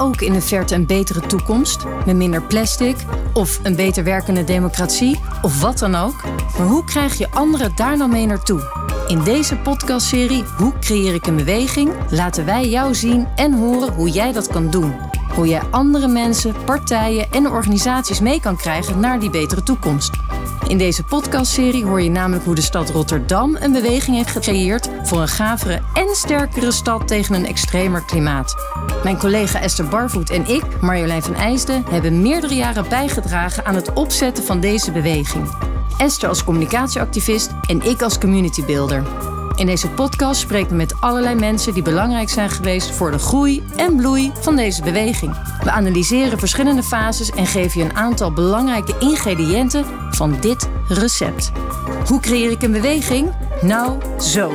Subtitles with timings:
[0.00, 1.84] ook in de verte een betere toekomst?
[2.06, 2.96] Met minder plastic?
[3.32, 5.20] Of een beter werkende democratie?
[5.42, 6.22] Of wat dan ook?
[6.58, 8.86] Maar hoe krijg je anderen daar nou mee naartoe?
[9.08, 11.92] In deze podcastserie Hoe creëer ik een beweging?
[12.10, 14.94] laten wij jou zien en horen hoe jij dat kan doen.
[15.34, 20.10] Hoe jij andere mensen, partijen en organisaties mee kan krijgen naar die betere toekomst.
[20.68, 25.20] In deze podcastserie hoor je namelijk hoe de stad Rotterdam een beweging heeft gecreëerd voor
[25.20, 28.54] een gavere en sterkere stad tegen een extremer klimaat.
[29.02, 33.92] Mijn collega Esther Barvoet en ik, Marjolein van IJsden, hebben meerdere jaren bijgedragen aan het
[33.92, 35.48] opzetten van deze beweging.
[35.98, 39.02] Esther als communicatieactivist en ik als community builder.
[39.58, 43.62] In deze podcast spreken we met allerlei mensen die belangrijk zijn geweest voor de groei
[43.76, 45.58] en bloei van deze beweging.
[45.62, 51.52] We analyseren verschillende fases en geven je een aantal belangrijke ingrediënten van dit recept.
[52.06, 53.34] Hoe creëer ik een beweging?
[53.60, 54.52] Nou, zo.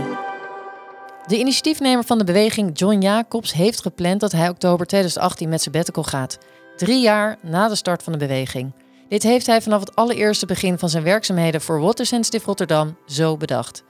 [1.28, 6.04] De initiatiefnemer van de beweging, John Jacobs, heeft gepland dat hij oktober 2018 met sabbatical
[6.04, 6.38] gaat.
[6.78, 8.72] Drie jaar na de start van de beweging.
[9.10, 13.38] Dit heeft hij vanaf het allereerste begin van zijn werkzaamheden voor Water Sensitive Rotterdam zo
[13.38, 13.84] bedacht.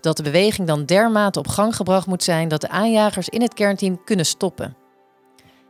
[0.00, 3.54] Dat de beweging dan dermate op gang gebracht moet zijn dat de aanjagers in het
[3.54, 4.76] kernteam kunnen stoppen.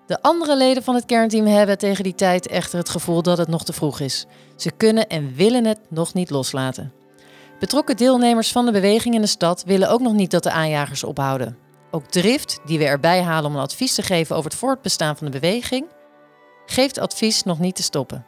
[0.06, 3.48] De andere leden van het kernteam hebben tegen die tijd echter het gevoel dat het
[3.48, 4.26] nog te vroeg is.
[4.56, 6.92] Ze kunnen en willen het nog niet loslaten.
[7.58, 11.04] Betrokken deelnemers van de beweging in de stad willen ook nog niet dat de aanjagers
[11.04, 11.56] ophouden.
[11.90, 15.26] Ook Drift, die we erbij halen om een advies te geven over het voortbestaan van
[15.26, 15.86] de beweging,
[16.66, 18.26] geeft advies nog niet te stoppen.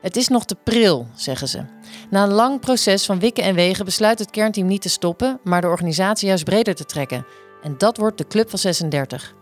[0.00, 1.64] Het is nog te pril, zeggen ze.
[2.10, 5.60] Na een lang proces van wikken en wegen besluit het kernteam niet te stoppen, maar
[5.60, 7.26] de organisatie juist breder te trekken.
[7.62, 9.34] En dat wordt de Club van 36.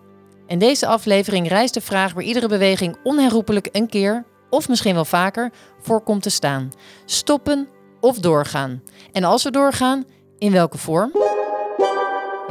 [0.46, 5.04] In deze aflevering rijst de vraag waar iedere beweging onherroepelijk een keer, of misschien wel
[5.04, 6.68] vaker, voor komt te staan:
[7.04, 7.68] stoppen
[8.00, 8.82] of doorgaan.
[9.12, 10.04] En als we doorgaan,
[10.38, 11.12] in welke vorm?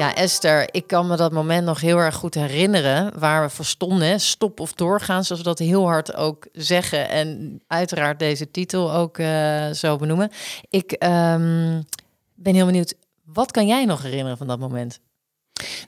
[0.01, 3.65] Ja, Esther, ik kan me dat moment nog heel erg goed herinneren waar we voor
[3.65, 4.19] stonden.
[4.19, 7.09] Stop of doorgaan, zoals we dat heel hard ook zeggen.
[7.09, 10.31] En uiteraard deze titel ook uh, zo benoemen.
[10.69, 11.85] Ik um,
[12.33, 12.95] ben heel benieuwd,
[13.25, 14.99] wat kan jij nog herinneren van dat moment?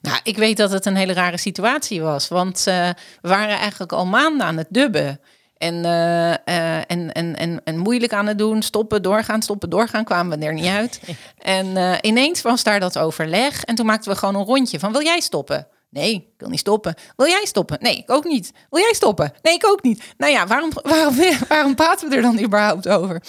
[0.02, 2.28] Nou, ik weet dat het een hele rare situatie was.
[2.28, 2.90] Want uh,
[3.22, 5.20] we waren eigenlijk al maanden aan het dubben.
[5.64, 10.04] En, uh, uh, en, en, en, en moeilijk aan het doen, stoppen, doorgaan, stoppen, doorgaan,
[10.04, 11.02] kwamen we er niet uit.
[11.38, 14.92] en uh, ineens was daar dat overleg en toen maakten we gewoon een rondje van,
[14.92, 15.68] wil jij stoppen?
[15.90, 16.96] Nee, ik wil niet stoppen.
[17.16, 17.78] Wil jij stoppen?
[17.82, 18.52] Nee, ik ook niet.
[18.70, 19.34] Wil jij stoppen?
[19.42, 20.14] Nee, ik ook niet.
[20.18, 21.16] Nou ja, waarom, waarom,
[21.48, 23.24] waarom praten we er dan überhaupt over?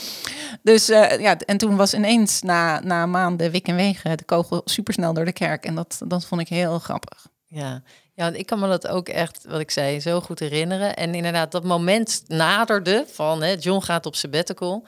[0.63, 5.13] Dus ja, en toen was ineens na, na maanden wik en wegen de kogel supersnel
[5.13, 5.65] door de kerk.
[5.65, 7.27] En dat, dat vond ik heel grappig.
[7.47, 7.83] Ja,
[8.15, 10.97] ja, ik kan me dat ook echt, wat ik zei, zo goed herinneren.
[10.97, 14.85] En inderdaad, dat moment naderde van hè, John gaat op sabbatical.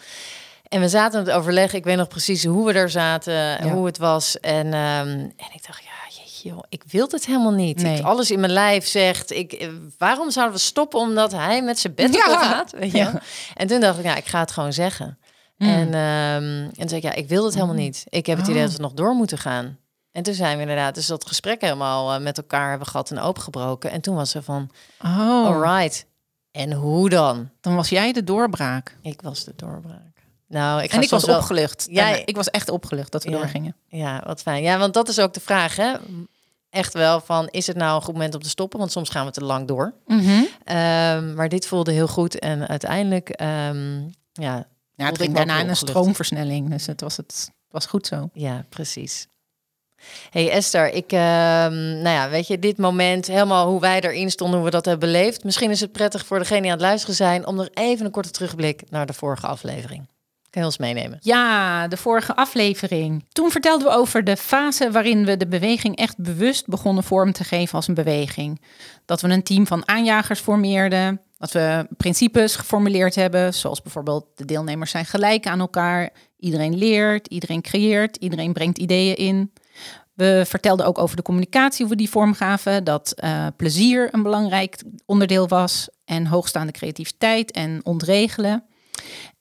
[0.68, 1.72] En we zaten het overleg.
[1.72, 4.40] Ik weet nog precies hoe we daar zaten, en hoe het was.
[4.40, 4.74] En, um,
[5.36, 7.82] en ik dacht, ja, jeetje, joh, ik wil het helemaal niet.
[7.82, 7.98] Nee.
[7.98, 11.78] Ik, alles in mijn lijf zegt, ik, eh, waarom zouden we stoppen omdat hij met
[11.78, 12.42] zijn bed ja.
[12.42, 12.72] gaat?
[12.72, 12.98] Weet je?
[12.98, 13.20] Ja.
[13.54, 15.18] En toen dacht ik, ja, ik ga het gewoon zeggen.
[15.56, 15.68] Mm.
[15.68, 18.04] En, um, en zei ik, ja, ik wil het helemaal niet.
[18.08, 18.66] Ik heb het idee oh.
[18.66, 19.78] dat we nog door moeten gaan.
[20.16, 23.18] En toen zijn we inderdaad dus dat gesprek helemaal uh, met elkaar hebben gehad en
[23.18, 23.90] opengebroken.
[23.90, 24.70] En toen was ze van,
[25.04, 25.46] oh.
[25.46, 26.06] alright.
[26.50, 27.50] En hoe dan?
[27.60, 28.96] Dan was jij de doorbraak.
[29.02, 30.22] Ik was de doorbraak.
[30.48, 31.38] Nou, ik en ik was wel...
[31.38, 31.86] opgelucht.
[31.90, 33.36] Ja, ik was echt opgelucht dat we ja.
[33.36, 33.76] doorgingen.
[33.88, 34.62] Ja, wat fijn.
[34.62, 35.94] Ja, want dat is ook de vraag, hè?
[36.70, 38.78] Echt wel van, is het nou een goed moment om te stoppen?
[38.78, 39.94] Want soms gaan we te lang door.
[40.06, 40.46] Mm -hmm.
[40.76, 42.38] um, maar dit voelde heel goed.
[42.38, 44.66] En uiteindelijk, um, ja...
[44.94, 46.70] Ja, het ging daarna een stroomversnelling.
[46.70, 48.30] Dus het was, het was goed zo.
[48.32, 49.28] Ja, precies.
[50.30, 54.56] Hey Esther, ik, uh, nou ja, weet je, dit moment, helemaal hoe wij erin stonden,
[54.56, 55.44] hoe we dat hebben beleefd.
[55.44, 58.10] Misschien is het prettig voor degene die aan het luisteren zijn om er even een
[58.10, 60.06] korte terugblik naar de vorige aflevering.
[60.56, 61.18] Kan je ons meenemen?
[61.20, 63.24] Ja, de vorige aflevering.
[63.32, 67.44] Toen vertelden we over de fase waarin we de beweging echt bewust begonnen vorm te
[67.44, 68.60] geven als een beweging.
[69.04, 74.44] Dat we een team van aanjagers formeerden, dat we principes geformuleerd hebben, zoals bijvoorbeeld de
[74.44, 79.52] deelnemers zijn gelijk aan elkaar, iedereen leert, iedereen creëert, iedereen brengt ideeën in.
[80.16, 84.82] We vertelden ook over de communicatie, hoe we die vormgaven, dat uh, plezier een belangrijk
[85.06, 88.64] onderdeel was en hoogstaande creativiteit en ontregelen.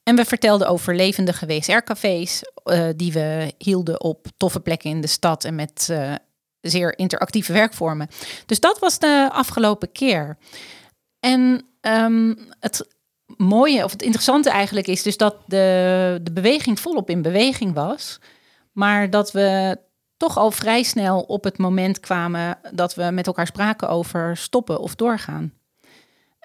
[0.03, 5.07] En we vertelden over levendige WSR-cafés uh, die we hielden op toffe plekken in de
[5.07, 6.13] stad en met uh,
[6.61, 8.07] zeer interactieve werkvormen.
[8.45, 10.37] Dus dat was de afgelopen keer.
[11.19, 12.87] En um, het
[13.37, 18.19] mooie, of het interessante eigenlijk is dus dat de, de beweging volop in beweging was.
[18.71, 19.77] Maar dat we
[20.17, 24.79] toch al vrij snel op het moment kwamen dat we met elkaar spraken over stoppen
[24.79, 25.53] of doorgaan.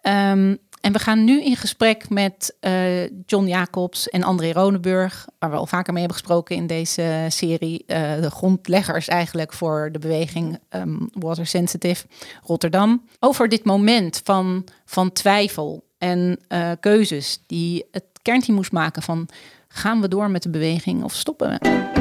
[0.03, 5.51] Um, En we gaan nu in gesprek met uh, John Jacobs en André Ronenburg, waar
[5.51, 7.85] we al vaker mee hebben gesproken in deze serie.
[7.87, 12.07] Uh, de grondleggers eigenlijk voor de beweging um, Water Sensitive
[12.43, 13.05] Rotterdam.
[13.19, 19.29] Over dit moment van, van twijfel en uh, keuzes die het kernteam moest maken van
[19.69, 22.00] gaan we door met de beweging of stoppen we?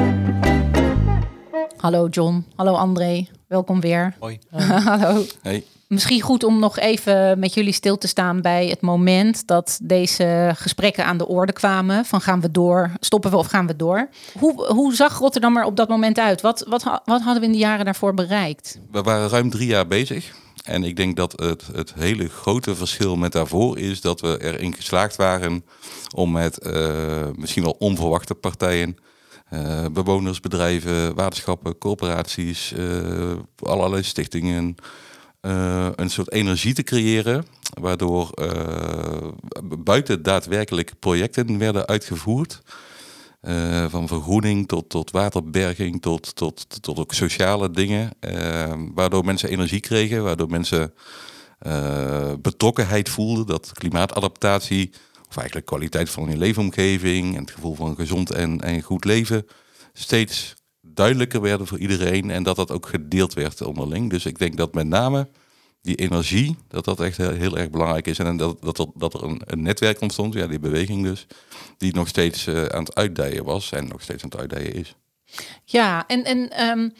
[1.80, 4.14] Hallo John, hallo André, welkom weer.
[4.18, 4.38] Hoi.
[4.84, 5.24] hallo.
[5.42, 5.64] Hey.
[5.86, 10.52] Misschien goed om nog even met jullie stil te staan bij het moment dat deze
[10.54, 12.04] gesprekken aan de orde kwamen.
[12.04, 14.08] Van gaan we door, stoppen we of gaan we door?
[14.38, 16.40] Hoe, hoe zag Rotterdam er op dat moment uit?
[16.40, 18.80] Wat, wat, wat hadden we in de jaren daarvoor bereikt?
[18.90, 20.32] We waren ruim drie jaar bezig.
[20.64, 24.74] En ik denk dat het, het hele grote verschil met daarvoor is dat we erin
[24.74, 25.64] geslaagd waren
[26.14, 28.96] om met uh, misschien wel onverwachte partijen,
[29.52, 33.32] uh, bewoners, bedrijven, waterschappen, corporaties, uh,
[33.62, 34.74] allerlei stichtingen,
[35.94, 37.44] een soort energie te creëren,
[37.80, 38.30] waardoor
[39.78, 42.62] buiten daadwerkelijk projecten werden uitgevoerd.
[43.88, 48.10] Van vergroening tot, tot waterberging, tot, tot, tot ook sociale dingen.
[48.94, 50.94] Waardoor mensen energie kregen, waardoor mensen
[52.42, 53.46] betrokkenheid voelden.
[53.46, 54.90] Dat klimaatadaptatie,
[55.30, 59.46] of eigenlijk kwaliteit van je leefomgeving en het gevoel van gezond en, en goed leven,
[59.92, 62.30] steeds duidelijker werden voor iedereen.
[62.30, 64.10] En dat dat ook gedeeld werd onderling.
[64.10, 65.28] Dus ik denk dat met name
[65.82, 68.18] die energie, dat dat echt heel, erg belangrijk is.
[68.18, 71.26] En dat, dat, dat er een, een, netwerk ontstond, ja, die beweging dus,
[71.76, 74.94] die nog steeds uh, aan het uitdijen was en nog steeds aan het uitdijen is.
[75.64, 76.92] Ja, en, en um,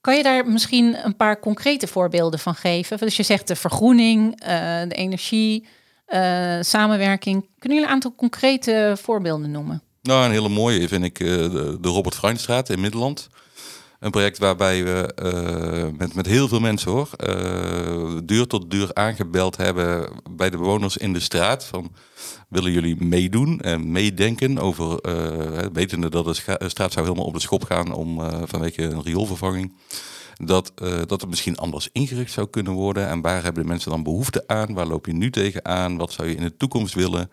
[0.00, 2.98] kan je daar misschien een paar concrete voorbeelden van geven?
[2.98, 4.48] Dus je zegt de vergroening, uh,
[4.88, 5.66] de energie,
[6.10, 7.46] uh, samenwerking.
[7.58, 9.82] Kunnen jullie een aantal concrete voorbeelden noemen?
[10.02, 13.28] Nou, een hele mooie vind ik de, de Robert Fruinstraat in Middelland.
[14.00, 18.90] Een project waarbij we uh, met, met heel veel mensen hoor, uh, duur tot duur
[18.94, 21.64] aangebeld hebben bij de bewoners in de straat.
[21.64, 21.92] Van
[22.48, 26.34] willen jullie meedoen en meedenken over, uh, wetende dat de
[26.66, 29.72] straat zou helemaal op de schop gaan om vanwege een rioolvervanging.
[30.42, 30.72] Dat,
[31.06, 33.08] dat het misschien anders ingericht zou kunnen worden.
[33.08, 34.74] En waar hebben de mensen dan behoefte aan?
[34.74, 35.96] Waar loop je nu tegenaan?
[35.96, 37.30] Wat zou je in de toekomst willen?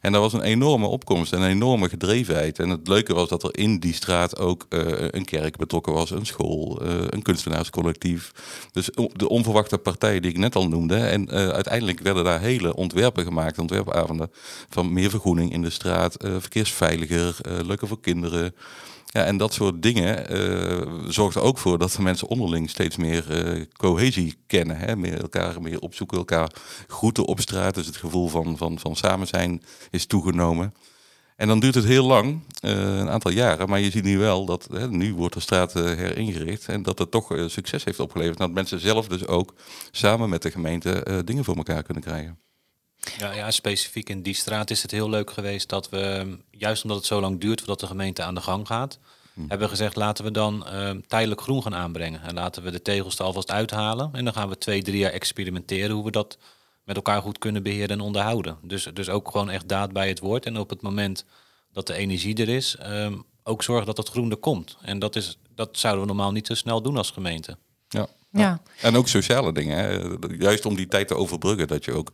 [0.00, 2.58] En dat was een enorme opkomst en een enorme gedrevenheid.
[2.58, 6.10] En het leuke was dat er in die straat ook uh, een kerk betrokken was,
[6.10, 8.32] een school, uh, een kunstenaarscollectief.
[8.72, 10.96] Dus de onverwachte partijen die ik net al noemde.
[10.96, 14.30] En uiteindelijk werden daar hele ontwerpen gemaakt, ontwerpavonden
[14.68, 18.54] van meer vergroening in de straat, verkeersveiliger, leuker voor kinderen.
[19.12, 22.96] Ja, en dat soort dingen uh, zorgt er ook voor dat de mensen onderling steeds
[22.96, 24.76] meer uh, cohesie kennen.
[24.76, 24.96] Hè?
[24.96, 26.52] Meer elkaar meer opzoeken, elkaar
[26.86, 27.74] groeten op straat.
[27.74, 30.74] Dus het gevoel van, van, van samen zijn is toegenomen.
[31.36, 33.68] En dan duurt het heel lang, uh, een aantal jaren.
[33.68, 36.68] Maar je ziet nu wel dat hè, nu wordt de straat heringericht.
[36.68, 38.38] En dat het toch succes heeft opgeleverd.
[38.38, 39.54] Dat mensen zelf dus ook
[39.90, 42.38] samen met de gemeente dingen voor elkaar kunnen krijgen.
[43.18, 46.98] Ja, ja, specifiek in die straat is het heel leuk geweest dat we, juist omdat
[46.98, 48.98] het zo lang duurt voordat de gemeente aan de gang gaat,
[49.34, 49.48] hmm.
[49.48, 52.22] hebben we gezegd laten we dan uh, tijdelijk groen gaan aanbrengen.
[52.22, 54.10] En laten we de tegels er alvast uithalen.
[54.12, 56.38] En dan gaan we twee, drie jaar experimenteren hoe we dat
[56.84, 58.58] met elkaar goed kunnen beheren en onderhouden.
[58.62, 60.46] Dus, dus ook gewoon echt daad bij het woord.
[60.46, 61.24] En op het moment
[61.72, 64.76] dat de energie er is, um, ook zorgen dat het groen er komt.
[64.82, 67.56] En dat, is, dat zouden we normaal niet zo snel doen als gemeente.
[67.88, 68.06] Ja.
[68.32, 68.60] Ja.
[68.80, 69.78] En ook sociale dingen.
[69.78, 70.16] Hè.
[70.38, 71.68] Juist om die tijd te overbruggen.
[71.68, 72.12] Dat je ook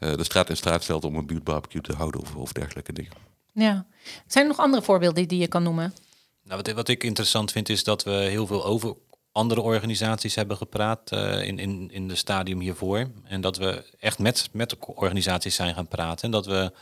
[0.00, 3.12] uh, de straat in straat stelt om een buurtbarbecue te houden of, of dergelijke dingen.
[3.52, 3.86] Ja.
[4.26, 5.94] Zijn er nog andere voorbeelden die je kan noemen?
[6.42, 8.96] Nou, wat, wat ik interessant vind is dat we heel veel over
[9.32, 13.10] andere organisaties hebben gepraat uh, in, in, in de stadium hiervoor.
[13.24, 16.24] En dat we echt met, met de organisaties zijn gaan praten.
[16.24, 16.72] En dat we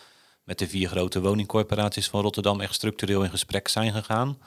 [0.45, 4.39] met de vier grote woningcorporaties van Rotterdam echt structureel in gesprek zijn gegaan.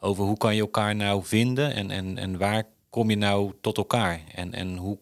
[0.00, 2.64] Over hoe kan je elkaar nou vinden en, en, en waar
[2.96, 4.20] kom je nou tot elkaar?
[4.34, 4.98] En, en hoe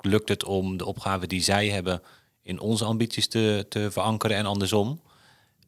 [0.00, 2.02] lukt het om de opgave die zij hebben
[2.42, 5.00] in onze ambities te, te verankeren en andersom?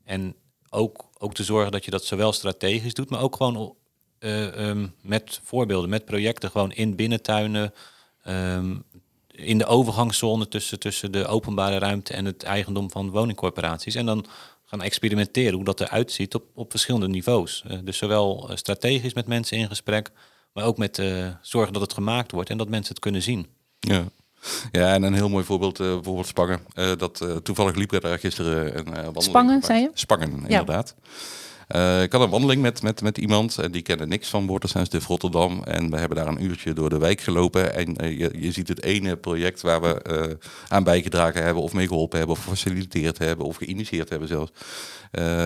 [0.05, 0.35] En
[0.71, 3.75] ook, ook te zorgen dat je dat zowel strategisch doet, maar ook gewoon
[4.21, 7.73] uh, um, met voorbeelden, met projecten, gewoon in binnentuinen,
[8.27, 8.85] um,
[9.31, 13.95] in de overgangszone tussen, tussen de openbare ruimte en het eigendom van woningcorporaties.
[13.95, 14.27] En dan
[14.65, 17.65] gaan experimenteren hoe dat eruit ziet op, op verschillende niveaus.
[17.67, 20.11] Uh, dus zowel strategisch met mensen in gesprek,
[20.55, 23.47] maar ook met uh, zorgen dat het gemaakt wordt en dat mensen het kunnen zien.
[23.81, 24.05] Ja.
[24.73, 26.61] Ja, en een heel mooi voorbeeld, uh, bijvoorbeeld Spangen.
[26.75, 29.23] Uh, dat, toevallig liep er daar gisteren een wandeling.
[29.23, 29.91] Spangen, zei je?
[29.95, 30.95] Spangen, inderdaad.
[31.69, 35.07] Uh, ik had een wandeling met, met, met iemand en die kende niks van Watersensitive
[35.07, 35.63] Rotterdam.
[35.63, 37.75] En we hebben daar een uurtje door de wijk gelopen.
[37.75, 41.73] En uh, je, je ziet het ene project waar we uh, aan bijgedragen hebben, of
[41.73, 44.51] mee geholpen hebben, of gefaciliteerd hebben, of geïnitieerd hebben zelfs.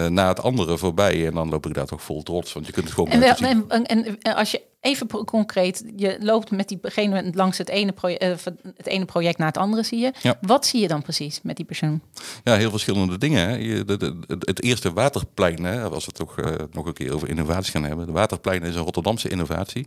[0.09, 1.27] Na het andere voorbij.
[1.27, 3.11] En dan loop ik daar toch vol trots, want je kunt het gewoon.
[3.11, 3.23] En,
[3.69, 8.19] en, en, en als je even concreet, je loopt met diegene langs het ene, proje-
[8.19, 8.31] eh,
[8.77, 10.13] het ene project naar het andere, zie je.
[10.23, 10.39] Ja.
[10.41, 12.01] Wat zie je dan precies met die persoon?
[12.45, 13.49] Ja, heel verschillende dingen.
[13.49, 13.55] Hè.
[13.57, 16.93] Je, de, de- het- het eerste waterplein, hè, als we het toch eh, nog een
[16.93, 18.07] keer over innovatie gaan hebben.
[18.07, 19.87] De waterplein is een Rotterdamse innovatie.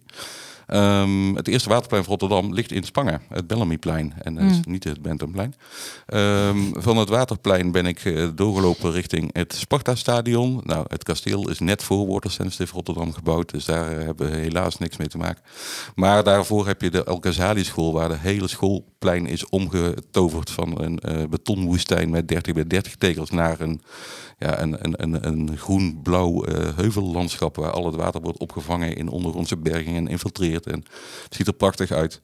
[0.71, 4.13] Ehm, het eerste waterplein van Rotterdam ligt in Spangen, het Bellamyplein.
[4.21, 5.53] En is niet het Benthemplein.
[6.05, 10.61] Ehm, van het waterplein ben ik eh, doorgelopen richting het Sparta-stadion.
[10.63, 13.51] Nou, het kasteel is net voor Water Sensitive Rotterdam gebouwd.
[13.51, 15.43] Dus daar eh, hebben we helaas niks mee te maken.
[15.95, 20.81] Maar daarvoor heb je de El Ghazali school, waar de hele schoolplein is omgetoverd van
[20.81, 23.81] een eh, betonwoestijn met 30 bij 30 tegels naar een,
[24.41, 29.09] ja, een, een, een, een groen-blauw eh, heuvellandschap waar al het water wordt opgevangen in
[29.09, 30.65] ondergrondse bergingen en infiltreert.
[30.65, 30.85] En
[31.23, 32.21] het ziet er prachtig uit.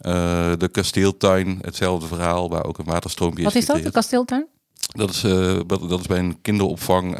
[0.00, 4.46] Eh, de kasteeltuin, hetzelfde verhaal, waar ook een waterstroompje Wat is dat, de kasteeltuin?
[4.86, 7.16] Dat is, eh, dat dat is bij een kinderopvang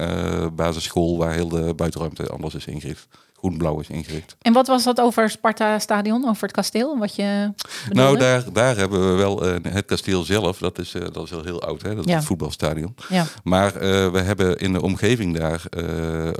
[0.55, 3.09] basisschool waar heel de buitenruimte anders is ingericht.
[3.39, 4.37] Groen-blauw is ingericht.
[4.43, 6.99] En wat was dat over Sparta Stadion, over het kasteel?
[6.99, 7.53] Wat je
[7.89, 8.03] bedoelde?
[8.03, 10.59] Nou, daar, daar hebben we wel eh, het kasteel zelf.
[10.59, 11.95] Dat is, eh, dat is al heel oud, hè?
[11.95, 12.17] dat is Ja.
[12.17, 12.95] het voetbalstadion.
[13.09, 13.25] Ja.
[13.45, 15.63] Maar eh, we hebben in de omgeving daar,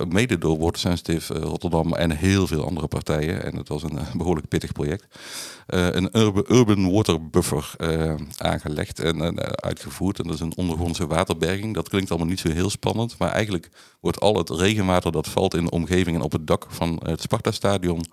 [0.09, 4.15] mede door Water Sensitive Rotterdam en heel veel andere partijen, en het was een eh,
[4.15, 5.05] behoorlijk pittig project,
[5.67, 7.75] een urban, urban water buffer
[8.37, 10.19] aangelegd en uitgevoerd.
[10.19, 11.75] En dat is een ondergrondse waterberging.
[11.75, 13.69] Dat klinkt allemaal niet zo heel spannend, maar eigenlijk
[14.01, 17.21] wordt al het regenwater dat valt in de omgeving en op het dak van het
[17.23, 18.05] Sparta-stadion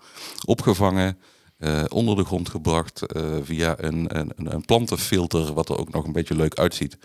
[0.44, 1.18] opgevangen.
[1.56, 6.04] eh, onder de grond gebracht eh, via een, een, een plantenfilter, wat er ook nog
[6.04, 6.98] een beetje leuk uitziet.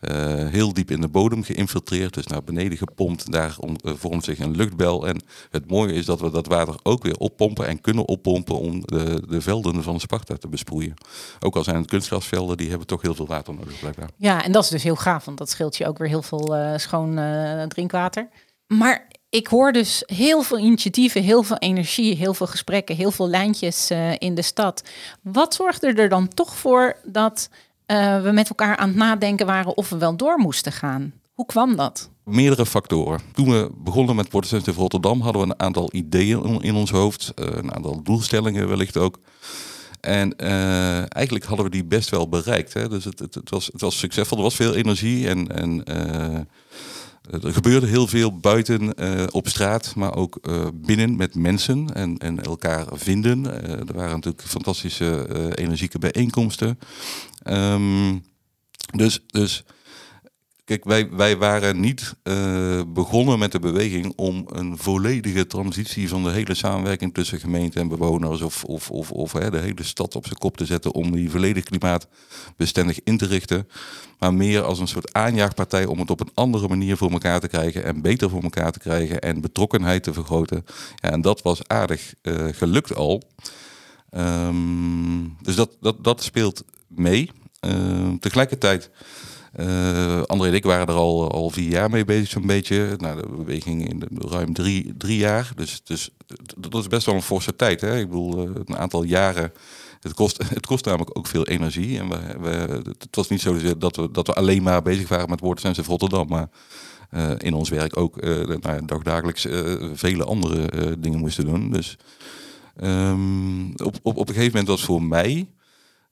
[0.00, 0.14] Eh,
[0.48, 3.32] heel diep in de bodem geïnfiltreerd, dus naar beneden gepompt.
[3.32, 5.06] Daar om- vormt zich een luchtbel.
[5.06, 8.80] En het mooie is dat we dat water ook weer oppompen en kunnen oppompen om
[8.80, 10.94] de, de velden van Sparta te besproeien.
[11.40, 14.08] Ook al zijn het kunstgrasvelden, die hebben toch heel veel water nodig blijkbaar.
[14.16, 16.56] Ja, en dat is dus heel gaaf, want dat scheelt je ook weer heel veel
[16.56, 18.28] eh, schoon eh, drinkwater.
[18.66, 23.28] Maar ik hoor dus heel veel initiatieven, heel veel energie, heel veel gesprekken, heel veel
[23.28, 24.82] lijntjes eh, in de stad.
[25.22, 27.48] Wat zorgde er dan toch voor dat
[27.86, 31.12] eh, we met elkaar aan het nadenken waren of we wel door moesten gaan?
[31.34, 32.10] Hoe kwam dat?
[32.24, 33.20] Meerdere factoren.
[33.34, 36.90] Toen we begonnen met Water Sensitive Rotterdam hadden we een aantal ideeën in- in ons
[36.90, 37.32] hoofd.
[37.34, 39.18] eh, een aantal doelstellingen wellicht ook.
[40.00, 40.36] En
[41.08, 42.72] eigenlijk hadden we die best wel bereikt.
[42.74, 42.88] Hè?
[42.88, 44.36] Dus het, het, het, was, het was succesvol.
[44.36, 45.84] Er was veel energie en, en
[47.30, 52.18] er gebeurde heel veel buiten eh, op straat, maar ook eh, binnen met mensen en,
[52.18, 53.62] en elkaar vinden.
[53.62, 56.78] Eh, er waren natuurlijk fantastische eh, energieke bijeenkomsten.
[57.42, 58.16] Ehm,
[58.96, 59.64] dus, dus
[60.68, 66.24] Kijk, wij, wij waren niet eh, begonnen met de beweging om een volledige transitie van
[66.24, 70.16] de hele samenwerking tussen gemeente en bewoners of, of, of, of hè, de hele stad
[70.16, 73.68] op zijn kop te zetten om die volledig klimaatbestendig in te richten.
[74.18, 77.48] Maar meer als een soort aanjaagpartij om het op een andere manier voor elkaar te
[77.48, 80.64] krijgen en beter voor elkaar te krijgen en betrokkenheid te vergroten.
[80.94, 83.22] Ja, en dat was aardig eh, gelukt al.
[84.10, 87.30] Ehm, dus dat, dat, dat speelt mee.
[87.60, 88.90] Ehm, tegelijkertijd
[89.58, 92.94] eh André en ik waren er al, al vier jaar mee bezig, zo'n beetje.
[92.98, 95.50] Nou, de beweging in ruim drie, drie jaar.
[95.54, 96.10] Dus, dus
[96.56, 97.80] dat is best wel een forse tijd.
[97.80, 97.98] Hè?
[97.98, 99.52] Ik bedoel, eh, een aantal jaren.
[100.00, 101.98] Het kost, het kost namelijk ook veel energie.
[101.98, 102.48] En we, we,
[102.98, 106.28] het was niet zo dat we, dat we alleen maar bezig waren met Sensitive Rotterdam.
[106.28, 106.48] Maar
[107.10, 109.32] eh, in ons werk ook eh, nou,
[109.94, 111.70] vele andere dingen moesten doen.
[111.70, 111.96] Dus
[112.76, 115.48] ehm, op, op, op een gegeven moment was voor mij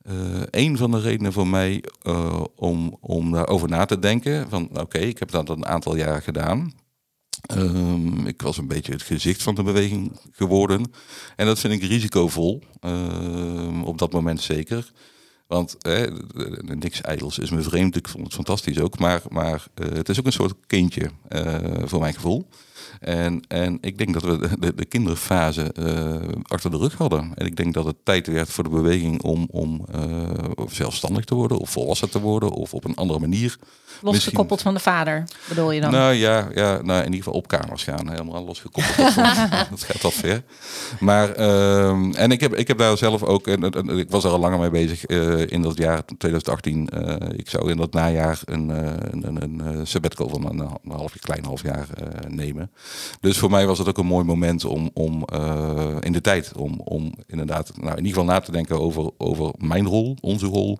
[0.07, 4.49] eh, een van de redenen voor mij eh, om, om daarover na te denken.
[4.49, 6.73] Van oké, ik heb dat een aantal jaar gedaan.
[7.47, 10.91] Ehm, ik was een beetje het gezicht van de beweging geworden.
[11.37, 12.63] En dat vind ik risicovol.
[12.81, 14.93] ehm, op dat moment zeker.
[15.47, 16.13] Want eh,
[16.61, 17.97] niks ijdels is me vreemd.
[17.97, 18.99] Ik vond het fantastisch ook.
[18.99, 21.11] Maar, maar eh, het is ook een soort kindje
[21.85, 22.49] voor mijn gevoel.
[23.07, 27.33] En, en ik denk dat we de, de, de kinderfase eh, achter de rug hadden.
[27.35, 30.01] En ik denk dat het tijd werd voor de beweging om, om eh,
[30.69, 33.57] zelfstandig te worden, of volwassen te worden, of op een andere manier.
[34.03, 35.91] Losgekoppeld van de vader, bedoel je dan?
[35.91, 38.09] Nou ja, ja nou, in ieder geval op kamers gaan.
[38.09, 38.97] Helemaal losgekoppeld.
[38.97, 39.15] dat,
[39.71, 40.43] dat gaat wat ver.
[41.01, 44.31] Maar, ehm, en ik heb, ik heb daar zelf ook, en, en- ik was er
[44.31, 46.89] al langer mee bezig eh, in dat jaar 2018.
[46.89, 51.15] eh, ik zou in dat najaar een, een, een, een sabbatical van een, een half,
[51.21, 51.87] klein half jaar
[52.29, 52.71] nemen.
[53.21, 56.53] Dus voor mij was het ook een mooi moment om, om eh, in de tijd,
[56.57, 60.47] om, om inderdaad, nou, in ieder geval na te denken over, over mijn rol, onze
[60.47, 60.79] rol.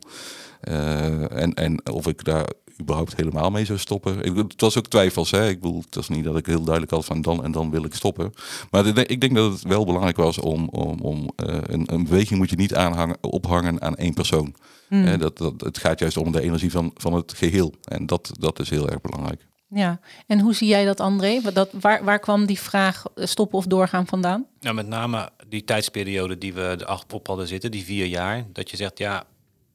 [0.61, 2.47] Eh, en, en of ik daar
[2.81, 4.23] überhaupt helemaal mee zou stoppen.
[4.23, 5.31] Ik, het was ook twijfels.
[5.31, 5.49] Hè?
[5.49, 7.85] Ik bedoel, het was niet dat ik heel duidelijk had van dan en dan wil
[7.85, 8.33] ik stoppen.
[8.71, 11.93] Maar ik denk- ik denk dat het wel belangrijk was om, om, om eh, een,
[11.93, 14.55] een beweging moet je niet aanhangen, ophangen aan één persoon.
[14.89, 15.19] Hmm.
[15.19, 17.73] Dat, dat, het gaat juist om de energie van, van het geheel.
[17.85, 19.47] En dat, dat is heel erg belangrijk.
[19.69, 21.41] Ja, en hoe zie jij dat, André?
[21.53, 24.47] Dat, waar, waar kwam die vraag eh, stoppen of doorgaan vandaan?
[24.61, 28.47] Nou, met name die tijdsperiode die we op hadden zitten, die vier jaar.
[28.53, 29.27] Dat je zegt, ja,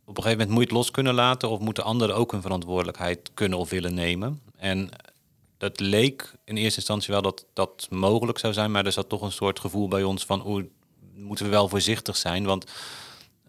[0.06, 1.50] op een gegeven moment moet je het los kunnen laten...
[1.50, 4.40] of moeten anderen ook hun verantwoordelijkheid kunnen of willen nemen.
[4.58, 4.90] En
[5.58, 8.72] dat leek in eerste instantie wel dat dat mogelijk zou zijn...
[8.72, 10.70] maar er zat toch een soort gevoel bij ons van...
[11.16, 12.66] Moeten we wel voorzichtig zijn, want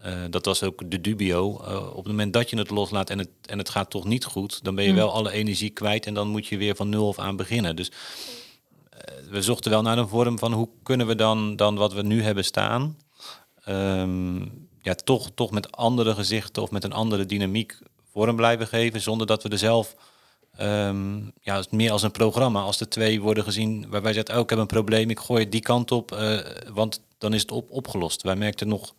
[0.07, 1.61] uh, dat was ook de dubio.
[1.69, 4.25] Uh, op het moment dat je het loslaat en het, en het gaat toch niet
[4.25, 4.97] goed, dan ben je mm.
[4.97, 7.77] wel alle energie kwijt en dan moet je weer van nul af aan beginnen.
[7.77, 11.93] Dus uh, we zochten wel naar een vorm van hoe kunnen we dan, dan wat
[11.93, 12.97] we nu hebben staan,
[13.69, 17.79] um, ja, toch, toch met andere gezichten of met een andere dynamiek
[18.13, 19.95] vorm blijven geven, zonder dat we er zelf
[20.61, 24.43] um, ja, meer als een programma, als de twee worden gezien waarbij je zegt, oh,
[24.43, 26.23] ik heb een probleem, ik gooi het die kant op,
[26.73, 28.23] want dan is het op, opgelost.
[28.23, 28.95] Wij merkten nog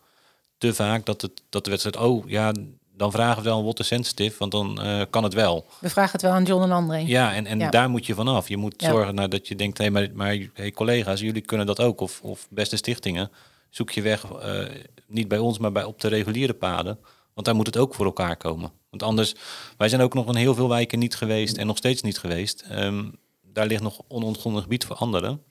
[0.69, 2.53] te vaak dat, het, dat de wedstrijd, oh ja,
[2.95, 5.65] dan vragen we wel een water sensitive, want dan uh, kan het wel.
[5.79, 6.97] We vragen het wel aan John en André.
[6.97, 8.47] Ja, en, en daar moet je vanaf.
[8.47, 11.65] Je moet zorgen naar dat je denkt, hé, hey, maar, maar hey, collega's, jullie kunnen
[11.65, 12.01] dat ook.
[12.01, 13.31] Of, of beste stichtingen,
[13.69, 14.65] zoek je weg, uh,
[15.07, 16.99] niet bij ons, maar bij op de reguliere paden.
[17.33, 18.71] Want daar moet het ook voor elkaar komen.
[18.89, 19.35] Want anders,
[19.77, 22.65] wij zijn ook nog in heel veel wijken niet geweest en nog steeds niet geweest.
[22.71, 25.41] Um, daar ligt nog onontgonnen gebied voor anderen.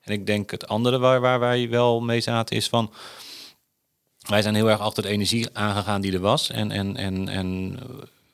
[0.00, 2.92] En ik denk het andere waar, waar wij wel mee zaten is van
[4.26, 6.50] wij zijn heel erg achter de energie aangegaan die er was.
[6.50, 7.78] En, en, en, en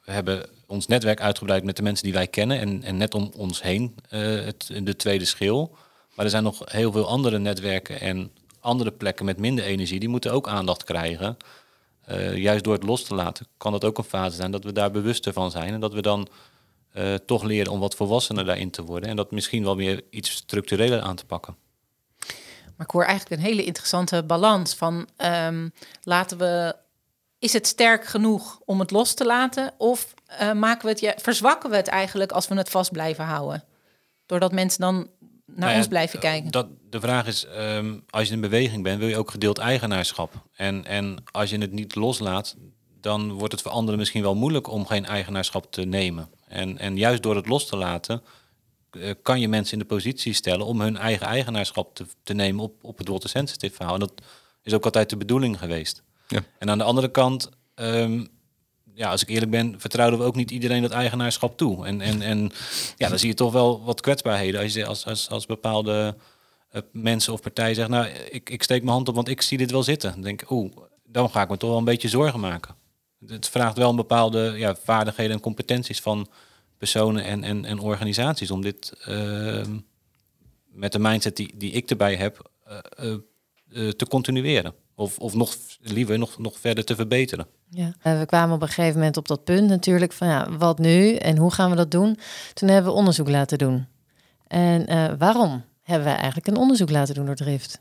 [0.05, 2.59] hebben ons netwerk uitgebreid met de mensen die wij kennen.
[2.59, 5.77] En, en net om ons heen uh, het, de tweede schil.
[6.15, 8.31] Maar er zijn nog heel veel andere netwerken en
[8.61, 10.01] andere plekken met minder energie.
[10.01, 11.37] Die moeten ook aandacht krijgen.
[12.11, 14.73] Uh, juist door het los te laten kan dat ook een fase zijn dat we
[14.73, 15.73] daar bewuster van zijn.
[15.73, 16.29] En dat we dan
[16.97, 19.09] uh, toch leren om wat volwassener daarin te worden.
[19.09, 21.57] En dat misschien wel weer iets structureler aan te pakken.
[22.83, 25.09] Maar ik hoor eigenlijk een hele interessante balans van
[25.45, 25.73] um,
[26.03, 26.77] laten we.
[27.39, 29.73] Is het sterk genoeg om het los te laten?
[29.79, 33.25] Of uh, maken we het, ja, verzwakken we het eigenlijk als we het vast blijven
[33.25, 33.65] houden?
[34.27, 35.09] Doordat mensen dan naar
[35.47, 36.51] nou ja, ons blijven kijken.
[36.51, 40.33] Dat, de vraag is, um, als je in beweging bent, wil je ook gedeeld eigenaarschap.
[40.57, 42.57] En, en als je het niet loslaat,
[43.01, 46.29] dan wordt het voor anderen misschien wel moeilijk om geen eigenaarschap te nemen.
[46.49, 48.29] En, en juist door het los te laten, eh,
[49.23, 52.85] kan je mensen in de positie stellen om hun eigen eigenaarschap te, te nemen op,
[52.85, 53.95] op het water sensitive verhaal.
[53.95, 54.13] En dat
[54.63, 56.03] is ook altijd de bedoeling geweest.
[56.29, 56.45] Ja.
[56.59, 58.29] En aan de andere kant, um,
[58.95, 61.87] ja, als ik eerlijk ben, vertrouwen we ook niet iedereen dat eigenaarschap toe.
[61.87, 62.53] En, en, en
[62.97, 66.17] ja, dan zie je toch wel wat kwetsbaarheden als, je, als, als, als bepaalde
[66.73, 69.59] uh, mensen of partijen zeggen, nou, ik, ik steek mijn hand op, want ik zie
[69.59, 70.13] dit wel zitten.
[70.13, 72.75] Dan denk ik, oeh, dan ga ik me toch wel een beetje zorgen maken.
[73.27, 76.29] Het vraagt wel een bepaalde ja, vaardigheden en competenties van
[76.83, 79.65] personen en, en, en organisaties om dit uh,
[80.67, 82.51] met de mindset die, die ik erbij heb
[83.01, 83.15] uh,
[83.69, 84.75] uh, te continueren.
[84.95, 87.47] Of, of nog liever nog, nog verder te verbeteren.
[87.69, 91.15] Ja, we kwamen op een gegeven moment op dat punt natuurlijk van ja, wat nu
[91.15, 92.19] en hoe gaan we dat doen?
[92.55, 93.87] Toen hebben we onderzoek laten doen.
[94.47, 94.87] En
[95.19, 97.81] waarom hebben we eigenlijk een onderzoek laten doen door Drift?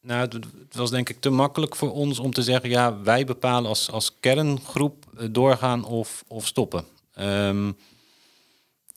[0.00, 3.68] Nou, het was denk ik te makkelijk voor ons om te zeggen, ja, wij bepalen
[3.68, 6.84] als, als kerngroep doorgaan of, of stoppen.
[7.18, 7.76] Um,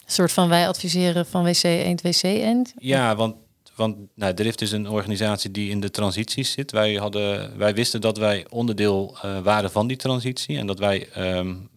[0.06, 2.74] een soort van wij adviseren van WC 1 WC end.
[2.78, 3.36] Ja, want,
[3.76, 6.72] want nou, Drift is een organisatie die in de transities zit.
[6.72, 10.58] Wij, hadden, wij wisten dat wij onderdeel uh, waren van die transitie.
[10.58, 11.70] En dat wij um,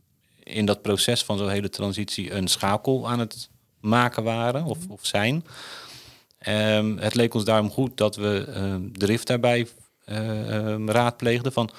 [0.42, 3.48] in dat proces van zo'n hele transitie een schakel aan het
[3.80, 5.44] maken waren of, of zijn.
[6.48, 9.66] Um, het leek ons daarom goed dat we um, Drift daarbij
[10.06, 11.70] uh, raadpleegden van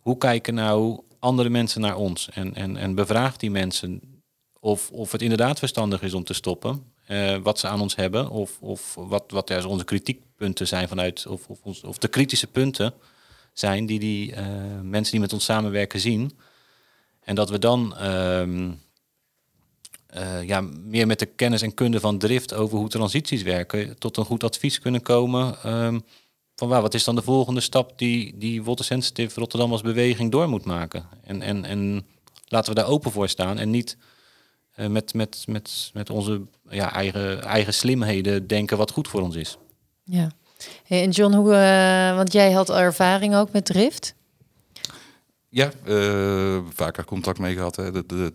[0.00, 4.17] hoe kijken nou andere mensen naar ons en, en, en bevraag die mensen
[4.68, 6.84] of, of het inderdaad verstandig is om te stoppen.
[7.08, 8.30] Uh, wat ze aan ons hebben.
[8.30, 11.26] Of, of wat, wat ja, onze kritiekpunten zijn vanuit.
[11.26, 12.94] Of, of, of de kritische punten
[13.52, 14.36] zijn die die uh,
[14.82, 16.38] mensen die met ons samenwerken zien.
[17.20, 18.72] En dat we dan uh,
[20.42, 23.98] ja, meer met de kennis en kunde van drift over hoe transities werken.
[23.98, 25.62] tot een goed advies kunnen komen.
[25.62, 26.00] Ehm,
[26.56, 30.30] van waar, wat is dan de volgende stap die, die Water Sensitive Rotterdam als beweging
[30.30, 31.06] door moet maken?
[31.24, 32.06] En, en, en
[32.48, 33.96] laten we daar open voor staan en niet
[34.88, 39.58] met, met, met, met onze ja, eigen, eigen slimheden denken wat goed voor ons is.
[40.04, 40.30] Ja.
[40.84, 44.14] Hey, en John, hoe, uh, want jij had ervaring ook met drift?
[45.48, 47.76] Ja, uh, vaker contact mee gehad.
[47.76, 47.92] Hè.
[47.92, 48.32] De, de,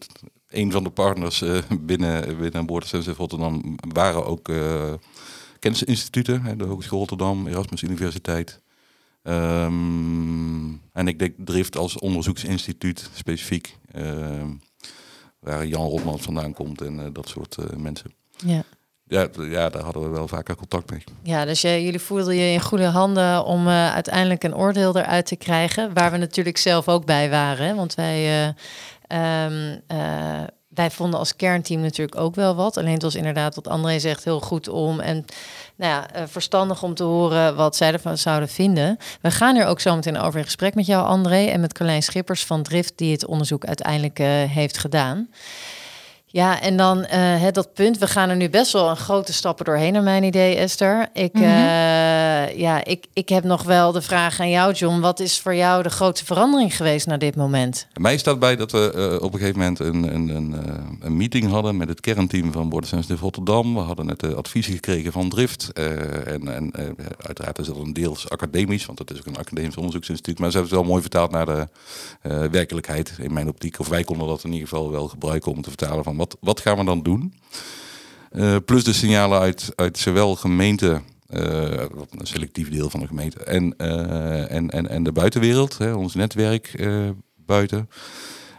[0.49, 4.93] een van de partners uh, binnen, binnen Boordensensitive Rotterdam waren ook uh,
[5.59, 6.41] kennisinstituten.
[6.41, 8.61] Hè, de Hogeschool Rotterdam, Erasmus Universiteit.
[9.23, 13.77] Um, en ik denk Drift als onderzoeksinstituut specifiek.
[13.95, 14.43] Uh,
[15.43, 18.13] waar Jan Rotman vandaan komt en uh, dat soort uh, mensen.
[18.45, 18.63] Ja.
[19.07, 21.03] Ja, ja, daar hadden we wel vaker contact mee.
[21.23, 25.25] Ja, dus je, jullie voelden je in goede handen om uh, uiteindelijk een oordeel eruit
[25.25, 25.93] te krijgen.
[25.93, 27.75] Waar we natuurlijk zelf ook bij waren.
[27.75, 28.47] Want wij,
[29.47, 29.81] um,
[30.67, 32.77] wij vonden als kernteam natuurlijk ook wel wat.
[32.77, 34.99] Alleen het was inderdaad wat André zegt heel goed om.
[34.99, 35.25] En
[35.75, 38.97] nou ja, eh, verstandig om te horen wat zij ervan zouden vinden.
[39.21, 41.45] We gaan er ook zo meteen over in gesprek met jou, André.
[41.45, 45.29] En met Carlijn Schippers van Drift, die het onderzoek uiteindelijk uh, heeft gedaan.
[46.33, 47.97] Ja, en dan uh, dat punt.
[47.97, 51.09] We gaan er nu best wel een grote stappen doorheen, naar mijn idee, Esther.
[51.13, 51.51] Ik, mm -hmm.
[51.51, 54.99] uh, ja, ik, ik heb nog wel de vraag aan jou, John.
[54.99, 57.87] Wat is voor jou de grootste verandering geweest naar dit moment?
[57.93, 60.55] Mij staat bij dat we uh, op een gegeven moment een, een, een,
[60.99, 63.73] een, meeting hadden met het kernteam van Bordersens Rotterdam.
[63.73, 65.71] We hadden net de adviezen gekregen van Drift.
[65.73, 70.39] en en uiteraard is dat een deels academisch, want het is ook een academisch onderzoeksinstituut.
[70.39, 71.67] Maar ze hebben het wel mooi vertaald naar de
[72.51, 73.79] werkelijkheid in mijn optiek.
[73.79, 76.59] Of wij konden dat in ieder geval wel gebruiken om te vertalen van wat, wat
[76.59, 77.33] gaan we dan doen?
[78.31, 83.43] Uh, plus de signalen uit, uit zowel gemeente, uh, een selectief deel van de gemeente,
[83.43, 86.85] en, uh, en, en, en de buitenwereld, hè, ons netwerk
[87.45, 87.89] buiten.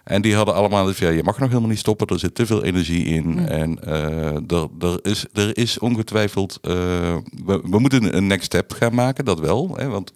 [0.04, 2.46] En die hadden allemaal dus, ja, je mag nog helemaal niet stoppen, er zit te
[2.46, 3.26] veel energie in.
[3.26, 3.38] Mm.
[3.38, 9.24] En er, er, is, er is ongetwijfeld, we, we, moeten een next step gaan maken,
[9.24, 9.76] dat wel.
[9.76, 10.12] Hè, want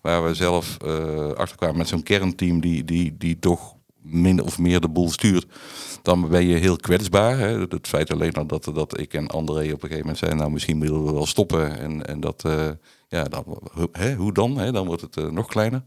[0.00, 0.76] waar we zelf
[1.36, 3.75] achterkwamen met zo'n kernteam die, die, die toch
[4.06, 5.46] min of meer de boel stuurt,
[6.02, 7.38] dan ben je heel kwetsbaar.
[7.38, 7.60] Hè.
[7.60, 10.50] Het feit alleen al dat, dat ik en André op een gegeven moment zijn, nou
[10.50, 11.78] misschien willen we wel stoppen.
[11.78, 12.68] En, en dat, uh,
[13.08, 13.44] ja, dan,
[13.92, 14.58] hè, hoe dan?
[14.58, 14.72] Hè?
[14.72, 15.82] Dan wordt het uh, nog kleiner.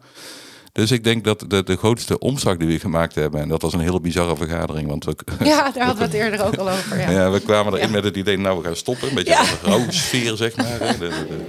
[0.72, 3.74] Dus ik denk dat de, de grootste omslag die we gemaakt hebben, en dat was
[3.74, 4.88] een hele bizarre vergadering.
[4.88, 7.00] Want we, ja, daar hadden we het eerder ook al over.
[7.00, 7.92] Ja, ja we kwamen erin ja.
[7.92, 9.08] met het idee, nou we gaan stoppen.
[9.08, 9.42] Een beetje ja.
[9.42, 10.80] een rauwe sfeer, zeg maar.
[10.80, 10.98] Hè.
[10.98, 11.46] De, de,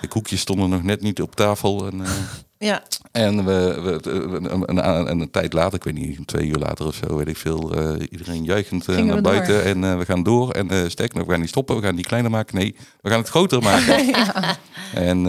[0.00, 1.86] de, koekjes stonden nog net niet op tafel.
[1.86, 2.10] En, uh,
[2.58, 2.82] ja.
[3.12, 6.94] En we, we een, een, een, tijd later, ik weet niet, twee uur later of
[6.94, 9.54] zo, weet ik veel, uh, iedereen juichend uh, naar buiten.
[9.54, 9.62] Door.
[9.62, 10.50] En uh, we gaan door.
[10.50, 12.56] En uh, sterk nog, we gaan niet stoppen, we gaan het niet kleiner maken.
[12.56, 14.06] Nee, we gaan het groter maken.
[14.06, 14.56] ja.
[14.94, 15.22] En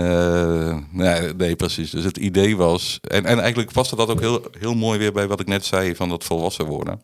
[0.92, 1.90] nee, nee, precies.
[1.90, 5.28] Dus het idee was, en, en eigenlijk paste dat ook heel, heel mooi weer bij
[5.28, 7.02] wat ik net zei van dat volwassen worden.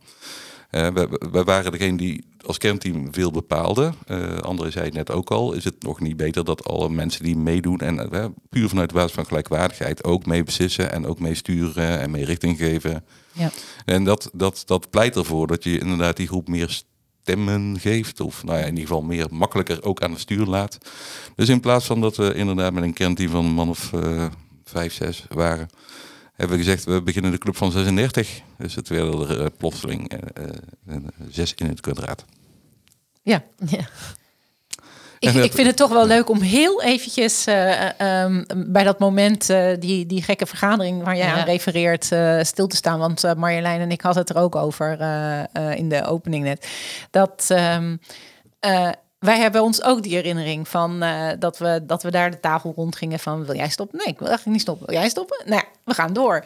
[0.75, 3.93] Uh, we, we, waren degene die als kernteam veel bepaalde.
[4.07, 5.53] Uh, André zei het net ook al.
[5.53, 8.95] Is het nog niet beter dat alle mensen die meedoen en uh, puur vanuit de
[8.95, 13.05] basis van gelijkwaardigheid ook mee beslissen en ook mee sturen en mee richting geven.
[13.31, 13.51] Ja.
[13.85, 16.83] En dat, dat, dat pleit ervoor dat je inderdaad die groep meer
[17.21, 18.19] stemmen geeft.
[18.19, 20.77] Of nou ja, in ieder geval meer makkelijker ook aan het stuur laat.
[21.35, 23.91] Dus in plaats van dat we inderdaad met een kernteam van een man of
[24.63, 25.69] vijf, zes waren
[26.35, 28.41] hebben we gezegd, we beginnen de club van 36.
[28.57, 30.45] Dus het werden er uh, plotseling uh,
[30.87, 30.95] uh,
[31.29, 32.25] zes in het kwadraat.
[33.21, 33.87] Ja, ja.
[35.19, 37.45] Ik, ik, vind het toch wel leuk om heel eventjes
[38.01, 39.47] um, bij dat moment,
[39.79, 41.33] die, die gekke vergadering waar jij ja.
[41.33, 42.03] aan refereert,
[42.47, 42.99] stil te staan.
[42.99, 44.91] Want Marjolein en ik hadden het er ook over
[45.75, 46.67] in de opening net.
[47.09, 47.99] Dat um,
[49.19, 52.73] wij hebben ons ook die herinnering van uh, dat, we, dat we daar de tafel
[52.75, 53.97] rond gingen van wil jij stoppen?
[53.97, 54.87] Nee, ik wil eigenlijk niet stoppen.
[54.87, 55.41] Wil jij stoppen?
[55.45, 56.43] Nou ja, we gaan door.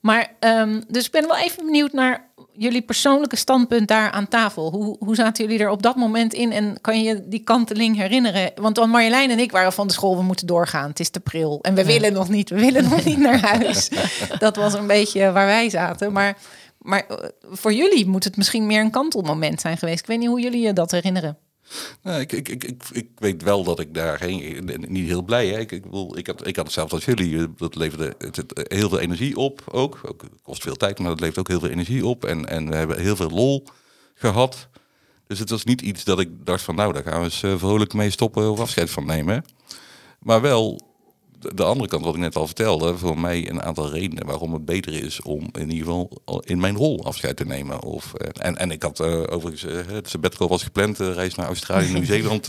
[0.00, 4.70] Maar um, dus ik ben wel even benieuwd naar jullie persoonlijke standpunt daar aan tafel.
[4.70, 8.52] Hoe, hoe zaten jullie er op dat moment in en kan je die kanteling herinneren?
[8.54, 10.88] Want Marjolein en ik waren van de school, we moeten doorgaan.
[10.88, 11.86] Het is te pril en we ja.
[11.86, 13.90] willen nog niet, we willen nog niet naar huis.
[14.38, 16.12] Dat was een beetje waar wij zaten.
[16.12, 16.36] Maar,
[16.78, 20.00] maar eh, voor jullie moet het misschien meer een kantelmoment zijn geweest.
[20.00, 21.38] Ik weet niet hoe jullie je dat herinneren.
[22.02, 25.48] Nou, ik, ik, ik, ik, ik weet wel dat ik daar geen, niet heel blij.
[25.48, 25.58] Hè.
[25.58, 27.54] Ik, ik, ik, had, ik had hetzelfde als jullie.
[27.56, 30.00] Dat leverde het, het, heel veel energie op ook.
[30.04, 30.24] ook.
[30.42, 32.24] kost veel tijd, maar het levert ook heel veel energie op.
[32.24, 33.64] En, en we hebben heel veel lol
[34.14, 34.68] gehad.
[35.26, 37.58] Dus het was niet iets dat ik dacht van nou, daar gaan we eens uh,
[37.58, 39.44] vrolijk mee stoppen of afscheid van nemen.
[40.18, 40.91] Maar wel
[41.54, 44.64] de andere kant, wat ik net al vertelde, voor mij een aantal redenen waarom het
[44.64, 47.82] beter is om in ieder geval in mijn rol afscheid te nemen.
[47.82, 51.34] Of, uh, en, en ik had uh, overigens, uh, het sabbatical was gepland, de reis
[51.34, 52.48] naar Australië en Nieuw-Zeeland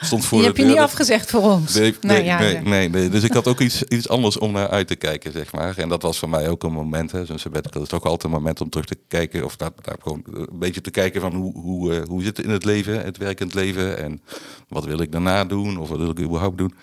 [0.00, 0.38] stond voor.
[0.38, 1.74] Die heb je niet afgezegd voor ons.
[1.74, 4.68] Nee, nee, nou, nee, nee, nee, Dus ik had ook iets, iets anders om naar
[4.68, 5.78] uit te kijken, zeg maar.
[5.78, 8.60] En dat was voor mij ook een moment, zo'n sabbatical is toch altijd een moment
[8.60, 12.04] om terug te kijken, of daar, daar gewoon een beetje te kijken van hoe, hoe,
[12.08, 14.22] hoe zit het in het leven, het werkend leven en
[14.68, 16.74] wat wil ik daarna doen of wat wil ik überhaupt doen.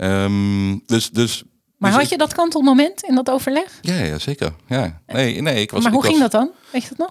[0.00, 1.42] Um, dus, dus,
[1.76, 3.78] maar dus had je dat kantelmoment in dat overleg?
[3.80, 4.52] Ja, ja zeker.
[4.66, 5.02] Ja.
[5.06, 6.50] Nee, nee, ik was, maar hoe ik ging was, dat dan?
[6.72, 7.10] Weet je dat nog?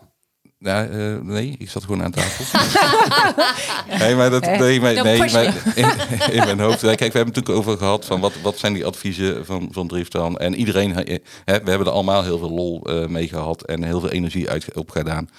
[0.60, 2.60] Ja, uh, nee, ik zat gewoon aan tafel.
[4.00, 5.44] nee, maar dat nee, maar, nee, maar
[5.76, 5.90] in,
[6.32, 6.80] in, mijn hoofd.
[6.80, 9.88] Kijk, we hebben het natuurlijk over gehad van wat, wat zijn die adviezen van, van
[9.88, 10.38] Drift dan.
[10.38, 11.04] En iedereen, hè,
[11.44, 14.74] we hebben er allemaal heel veel lol uh, mee gehad en heel veel energie uit,
[14.74, 15.30] op gedaan.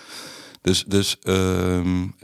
[0.62, 2.14] Dus, dus um,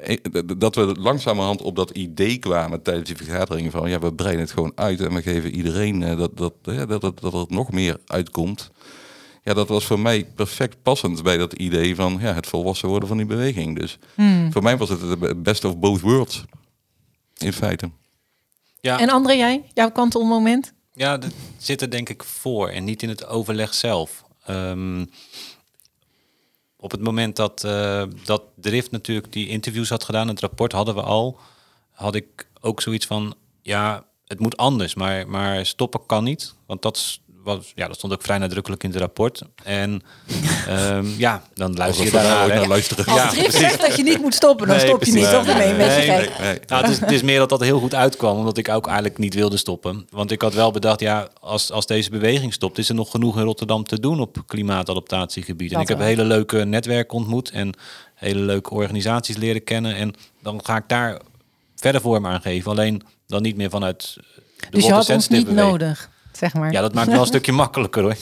[0.56, 4.52] dat we langzamerhand op dat idee kwamen tijdens die vergadering van ja, we breiden het
[4.52, 7.72] gewoon uit en we geven iedereen uh, dat, dat, uh, dat, dat, dat er nog
[7.72, 8.70] meer uitkomt.
[9.42, 13.08] Ja, dat was voor mij perfect passend bij dat idee van ja, het volwassen worden
[13.08, 13.78] van die beweging.
[13.78, 14.52] Dus hmm.
[14.52, 16.44] voor mij was het de best of both worlds.
[17.36, 17.90] In feite.
[18.80, 19.00] Ja.
[19.00, 19.64] En André, jij?
[19.74, 20.72] Jouw kantelmoment?
[20.92, 24.24] Ja, dat zit er denk ik voor en niet in het overleg zelf.
[24.50, 25.10] Um,
[26.84, 30.94] op het moment dat, uh, dat Drift natuurlijk die interviews had gedaan, het rapport hadden
[30.94, 31.38] we al,
[31.90, 36.54] had ik ook zoiets van, ja, het moet anders, maar, maar stoppen kan niet.
[36.66, 39.42] Want dat was, ja, dat stond ook vrij nadrukkelijk in het rapport.
[39.62, 40.02] En
[40.68, 42.68] um, ja, dan luister je daar naar.
[42.68, 43.06] luisteren.
[43.06, 45.30] Als het ja, zegt dat je niet moet stoppen, dan stop je niet.
[45.30, 45.46] Toch?
[45.46, 46.58] Nee, nee, nee, nee, nee.
[46.66, 49.18] Nou, het, is, het is meer dat dat heel goed uitkwam, omdat ik ook eigenlijk
[49.18, 50.06] niet wilde stoppen.
[50.10, 53.36] Want ik had wel bedacht, ja, als, als deze beweging stopt, is er nog genoeg
[53.36, 55.72] in Rotterdam te doen op klimaatadaptatiegebied.
[55.72, 57.74] En ik heb hele leuke netwerken ontmoet en
[58.14, 59.96] hele leuke organisaties leren kennen.
[59.96, 61.20] En dan ga ik daar
[61.76, 62.70] verder vorm aan geven.
[62.70, 64.16] Alleen dan niet meer vanuit.
[64.56, 66.72] De dus je had ons niet nodig zeg maar.
[66.72, 68.16] Ja, dat maakt wel een stukje makkelijker hoor.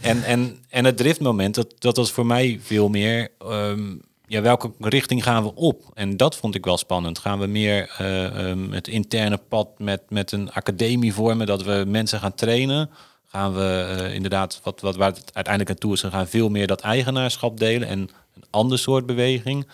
[0.00, 3.28] En, en, en het driftmoment, dat, dat was voor mij veel meer...
[3.38, 5.82] Ehm, ja, welke richting gaan we op?
[5.94, 7.18] En dat vond ik wel spannend.
[7.18, 12.20] Gaan we meer uh, het interne pad met, met een academie vormen, dat we mensen
[12.20, 12.90] gaan trainen?
[13.26, 16.80] Gaan we uh, inderdaad, wat, wat, waar het uiteindelijk naartoe is, gaan veel meer dat
[16.80, 19.66] eigenaarschap delen en een ander soort beweging?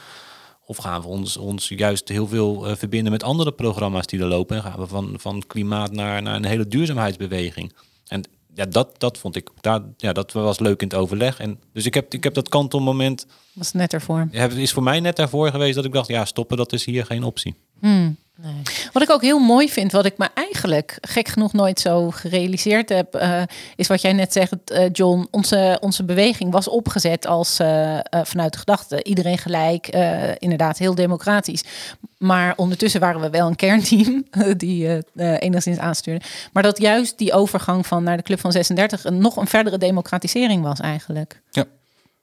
[0.66, 4.26] Of gaan we ons, ons juist heel veel uh, verbinden met andere programma's die er
[4.26, 4.56] lopen?
[4.56, 7.72] En gaan we van, van klimaat naar, naar een hele duurzaamheidsbeweging?
[8.06, 8.24] En
[8.54, 11.38] ja, dat, dat vond ik, daar, ja, dat was leuk in het overleg.
[11.38, 13.26] En dus ik heb, ik heb dat kantelmoment.
[13.52, 14.28] Was net ervoor?
[14.30, 17.24] Is voor mij net ervoor geweest dat ik dacht, ja, stoppen, dat is hier geen
[17.24, 17.54] optie.
[17.84, 18.16] Hmm.
[18.36, 18.62] Nee.
[18.92, 22.88] Wat ik ook heel mooi vind, wat ik me eigenlijk gek genoeg nooit zo gerealiseerd
[22.88, 23.42] heb, uh,
[23.76, 25.28] is wat jij net zegt, uh, John.
[25.30, 29.86] Onze, onze beweging was opgezet als uh, vanuit de gedachte iedereen gelijk,
[30.38, 31.64] inderdaad heel democratisch.
[32.18, 34.24] Maar ondertussen waren we wel een kernteam
[34.56, 35.02] die
[35.38, 36.24] enigszins aanstuurde.
[36.52, 39.78] Maar dat juist die overgang van naar de Club van 36 een, nog een verdere
[39.78, 41.40] democratisering was eigenlijk.
[41.50, 41.64] Ja.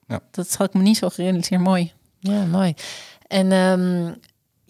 [0.07, 0.19] ja.
[0.31, 1.61] Dat had ik me niet zo gerealiseerd.
[1.61, 1.91] Mooi.
[2.19, 2.73] Ja, mooi.
[3.27, 4.15] En um,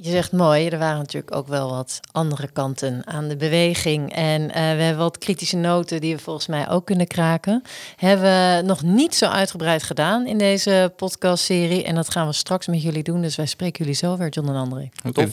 [0.03, 4.13] je zegt mooi, er waren natuurlijk ook wel wat andere kanten aan de beweging.
[4.13, 7.61] En uh, we hebben wat kritische noten die we volgens mij ook kunnen kraken.
[7.95, 11.83] Hebben we nog niet zo uitgebreid gedaan in deze podcastserie.
[11.83, 13.21] En dat gaan we straks met jullie doen.
[13.21, 14.89] Dus wij spreken jullie zo weer, John en André.
[15.07, 15.31] Okay.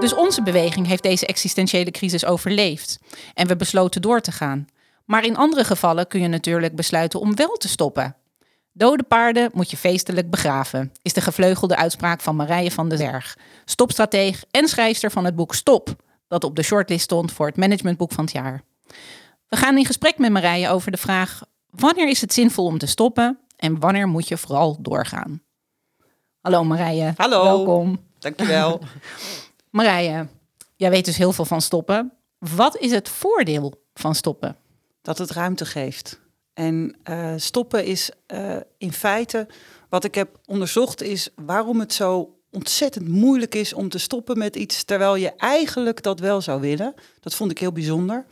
[0.00, 2.98] Dus onze beweging heeft deze existentiële crisis overleefd.
[3.34, 4.66] En we besloten door te gaan.
[5.04, 8.16] Maar in andere gevallen kun je natuurlijk besluiten om wel te stoppen.
[8.78, 13.36] Dode paarden moet je feestelijk begraven, is de gevleugelde uitspraak van Marije van der Zerg,
[13.64, 15.96] stopstrateeg en schrijfster van het boek Stop,
[16.28, 18.62] dat op de shortlist stond voor het managementboek van het jaar.
[19.48, 22.86] We gaan in gesprek met Marije over de vraag: wanneer is het zinvol om te
[22.86, 25.42] stoppen en wanneer moet je vooral doorgaan?
[26.40, 27.12] Hallo Marije.
[27.16, 27.42] Hallo.
[27.42, 28.00] Welkom.
[28.18, 28.80] Dankjewel.
[29.70, 30.26] Marije,
[30.76, 32.12] jij weet dus heel veel van stoppen.
[32.38, 34.56] Wat is het voordeel van stoppen?
[35.02, 36.26] Dat het ruimte geeft.
[36.58, 39.46] En uh, stoppen is uh, in feite,
[39.88, 44.56] wat ik heb onderzocht, is waarom het zo ontzettend moeilijk is om te stoppen met
[44.56, 46.94] iets terwijl je eigenlijk dat wel zou willen.
[47.20, 48.26] Dat vond ik heel bijzonder.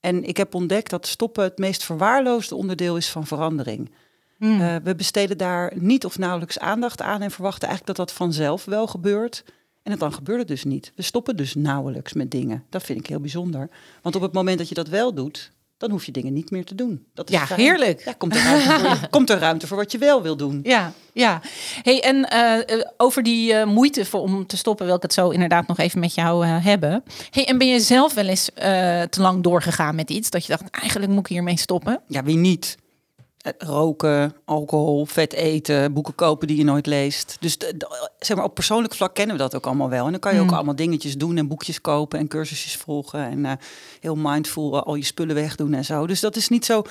[0.00, 3.90] En ik heb ontdekt dat stoppen het meest verwaarloosde onderdeel is van verandering.
[4.38, 4.60] Hmm.
[4.60, 8.64] Uh, we besteden daar niet of nauwelijks aandacht aan en verwachten eigenlijk dat dat vanzelf
[8.64, 9.44] wel gebeurt.
[9.82, 10.92] En dan gebeurt het dus niet.
[10.94, 12.64] We stoppen dus nauwelijks met dingen.
[12.68, 13.68] Dat vind ik heel bijzonder.
[14.02, 16.64] Want op het moment dat je dat wel doet, dan hoef je dingen niet meer
[16.64, 17.06] te doen.
[17.14, 18.04] Dat is ja, heerlijk.
[18.04, 20.60] Ja, komt, er ruimte voor, komt er ruimte voor wat je wel wil doen.
[20.62, 21.40] Ja, ja.
[21.82, 22.28] Hey, en
[22.68, 25.78] uh, over die uh, moeite voor, om te stoppen wil ik het zo inderdaad nog
[25.78, 27.02] even met jou uh, hebben.
[27.30, 28.50] Hey, en ben je zelf wel eens
[29.10, 32.00] te lang doorgegaan met iets dat je dacht, eigenlijk moet ik hiermee stoppen?
[32.08, 32.76] Ja, wie niet?
[33.44, 37.36] Eh, roken, alcohol, vet eten, boeken kopen die je nooit leest.
[37.40, 37.56] Dus
[38.18, 40.04] zeg maar, op persoonlijk vlak kennen we dat ook allemaal wel.
[40.04, 40.54] En dan kan je ook hmm.
[40.54, 43.24] allemaal dingetjes doen en boekjes kopen en cursusjes volgen.
[43.24, 43.52] En uh,
[44.00, 46.06] heel mindful al je spullen wegdoen en zo.
[46.06, 46.82] Dus dat is niet zo.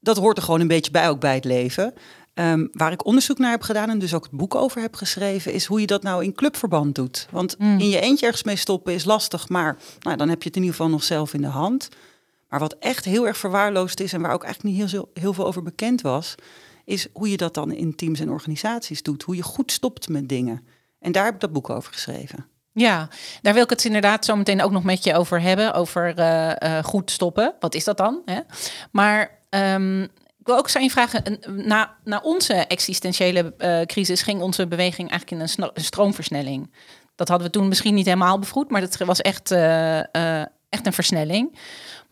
[0.00, 1.94] Dat hoort er gewoon een beetje bij, ook bij het leven.
[2.34, 5.52] Um, waar ik onderzoek naar heb gedaan en dus ook het boek over heb geschreven,
[5.52, 7.28] is hoe je dat nou in clubverband doet.
[7.30, 7.78] Want hmm.
[7.78, 10.62] in je eentje ergens mee stoppen is lastig, maar nou, dan heb je het in
[10.62, 11.88] ieder geval nog zelf in de hand.
[12.52, 15.46] Maar wat echt heel erg verwaarloosd is en waar ook eigenlijk niet heel, heel veel
[15.46, 16.34] over bekend was,
[16.84, 19.22] is hoe je dat dan in teams en organisaties doet.
[19.22, 20.66] Hoe je goed stopt met dingen.
[21.00, 22.46] En daar heb ik dat boek over geschreven.
[22.72, 23.08] Ja,
[23.42, 25.74] daar wil ik het inderdaad zo meteen ook nog met je over hebben.
[25.74, 27.54] Over uh, uh, goed stoppen.
[27.60, 28.22] Wat is dat dan?
[28.24, 28.40] Hè?
[28.90, 30.02] Maar um,
[30.38, 31.38] ik wil ook zijn vragen.
[31.48, 36.74] Na, na onze existentiële uh, crisis ging onze beweging eigenlijk in een, een, stroomversnelling.
[37.14, 39.50] Dat hadden we toen misschien niet helemaal bevroed, maar dat was echt,
[40.68, 41.58] echt een versnelling.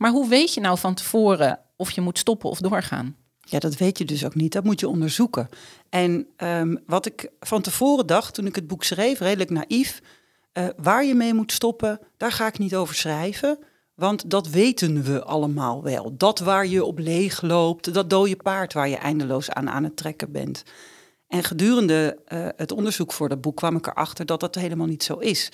[0.00, 3.16] Maar hoe weet je nou van tevoren of je moet stoppen of doorgaan?
[3.40, 4.52] Ja, dat weet je dus ook niet.
[4.52, 5.48] Dat moet je onderzoeken.
[5.88, 10.02] En um, wat ik van tevoren dacht toen ik het boek schreef, redelijk naïef,
[10.52, 13.58] uh, waar je mee moet stoppen, daar ga ik niet over schrijven.
[13.94, 16.16] Want dat weten we allemaal wel.
[16.16, 19.96] Dat waar je op leeg loopt, dat dode paard waar je eindeloos aan aan het
[19.96, 20.62] trekken bent.
[21.28, 25.02] En gedurende uh, het onderzoek voor dat boek kwam ik erachter dat dat helemaal niet
[25.02, 25.48] zo is.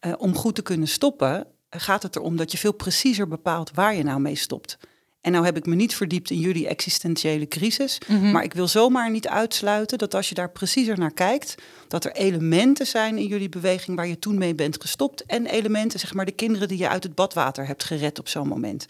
[0.00, 3.94] Uh, om goed te kunnen stoppen, gaat het erom dat je veel preciezer bepaalt waar
[3.94, 4.78] je nou mee stopt.
[5.20, 7.98] En nou heb ik me niet verdiept in jullie existentiële crisis.
[8.08, 8.30] Mhm.
[8.30, 11.54] Maar ik wil zomaar niet uitsluiten dat als je daar preciezer naar kijkt,
[11.88, 15.24] dat er elementen zijn in jullie beweging waar je toen mee bent gestopt.
[15.26, 18.48] En elementen, zeg maar, de kinderen die je uit het badwater hebt gered op zo'n
[18.48, 18.86] moment.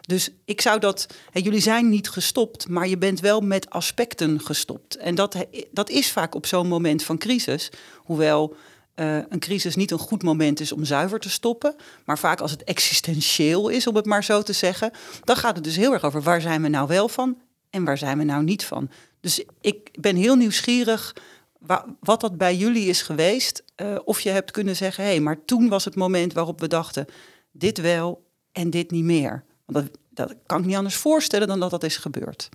[0.00, 1.06] Dus ik zou dat.
[1.30, 4.96] Hè, jullie zijn niet gestopt, maar je bent wel met aspecten gestopt.
[4.96, 5.36] En dat,
[5.70, 7.70] dat is vaak op zo'n moment van crisis.
[7.96, 8.56] Hoewel
[8.94, 11.74] eh, een crisis niet een goed moment is om zuiver te stoppen.
[12.04, 14.90] Maar vaak als het existentieel is, om het maar zo te zeggen.
[15.24, 17.38] Dan gaat het dus heel erg over waar zijn we nou wel van
[17.70, 18.90] en waar zijn we nou niet van.
[19.20, 21.16] Dus ik ben heel nieuwsgierig
[21.58, 23.62] wa- wat dat bij jullie is geweest.
[23.74, 26.68] eh, of je hebt kunnen zeggen, hé, hey, maar toen was het moment waarop we
[26.68, 27.06] dachten,
[27.52, 29.44] dit wel en dit niet meer.
[29.66, 32.48] Want dat, dat kan ik niet anders voorstellen dan dat dat is gebeurd.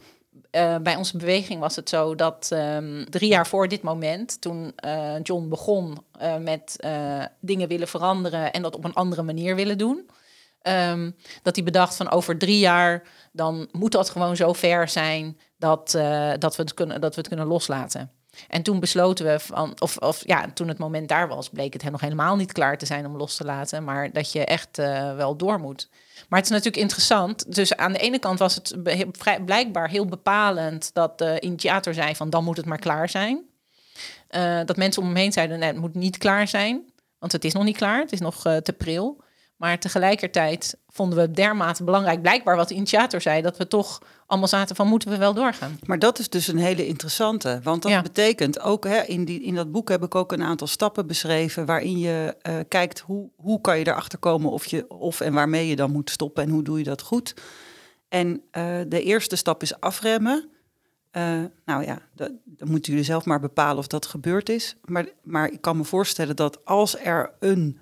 [0.51, 4.71] Eh, bij onze beweging was het zo dat ehm, drie jaar voor dit moment, toen
[4.75, 6.75] eh, John begon eh, met
[7.39, 10.09] dingen willen veranderen en dat op een andere manier willen doen,
[10.61, 11.11] ehm,
[11.43, 15.91] dat hij bedacht van over drie jaar, dan moet dat gewoon zo ver zijn dat,
[16.39, 18.11] dat, we, het kunnen, dat we het kunnen loslaten.
[18.47, 21.91] En toen besloten we van, of, of ja, toen het moment daar was, bleek het
[21.91, 24.77] nog helemaal niet klaar te zijn om los te laten, maar dat je echt
[25.15, 25.89] wel door moet.
[26.27, 27.55] Maar het is natuurlijk interessant.
[27.55, 28.75] Dus aan de ene kant was het
[29.45, 33.41] blijkbaar heel bepalend dat de initiator zei van dan moet het maar klaar zijn.
[34.27, 36.81] Eh, dat mensen om hem heen zeiden, nee, het moet niet klaar zijn.
[37.19, 39.23] Want het is nog niet klaar, het is nog eh, te pril.
[39.59, 44.47] Maar tegelijkertijd vonden we dermate belangrijk, blijkbaar wat de initiator zei, dat we toch allemaal
[44.47, 45.79] zaten van moeten we wel doorgaan.
[45.85, 47.59] Maar dat is dus een hele interessante.
[47.63, 48.01] Want dat Ja.
[48.01, 51.65] betekent ook, hè, in, die, in dat boek heb ik ook een aantal stappen beschreven.
[51.65, 55.67] waarin je eh, kijkt hoe, hoe kan je erachter komen of, je, of en waarmee
[55.67, 57.33] je dan moet stoppen en hoe doe je dat goed.
[58.09, 60.49] En eh, de eerste stap is afremmen.
[61.11, 61.23] Eh,
[61.65, 64.75] nou ja, dat- dan moeten jullie zelf maar bepalen of dat gebeurd is.
[64.85, 67.79] Maar, maar ik kan me voorstellen dat als er een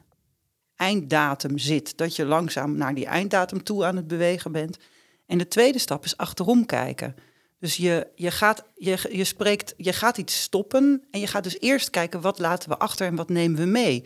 [0.78, 4.78] einddatum zit, dat je langzaam naar die einddatum toe aan het bewegen bent.
[5.26, 7.16] En de tweede stap is achterom kijken.
[7.60, 11.60] Dus je, je, gaat, je, je, spreekt, je gaat iets stoppen en je gaat dus
[11.60, 14.04] eerst kijken wat laten we achter en wat nemen we mee.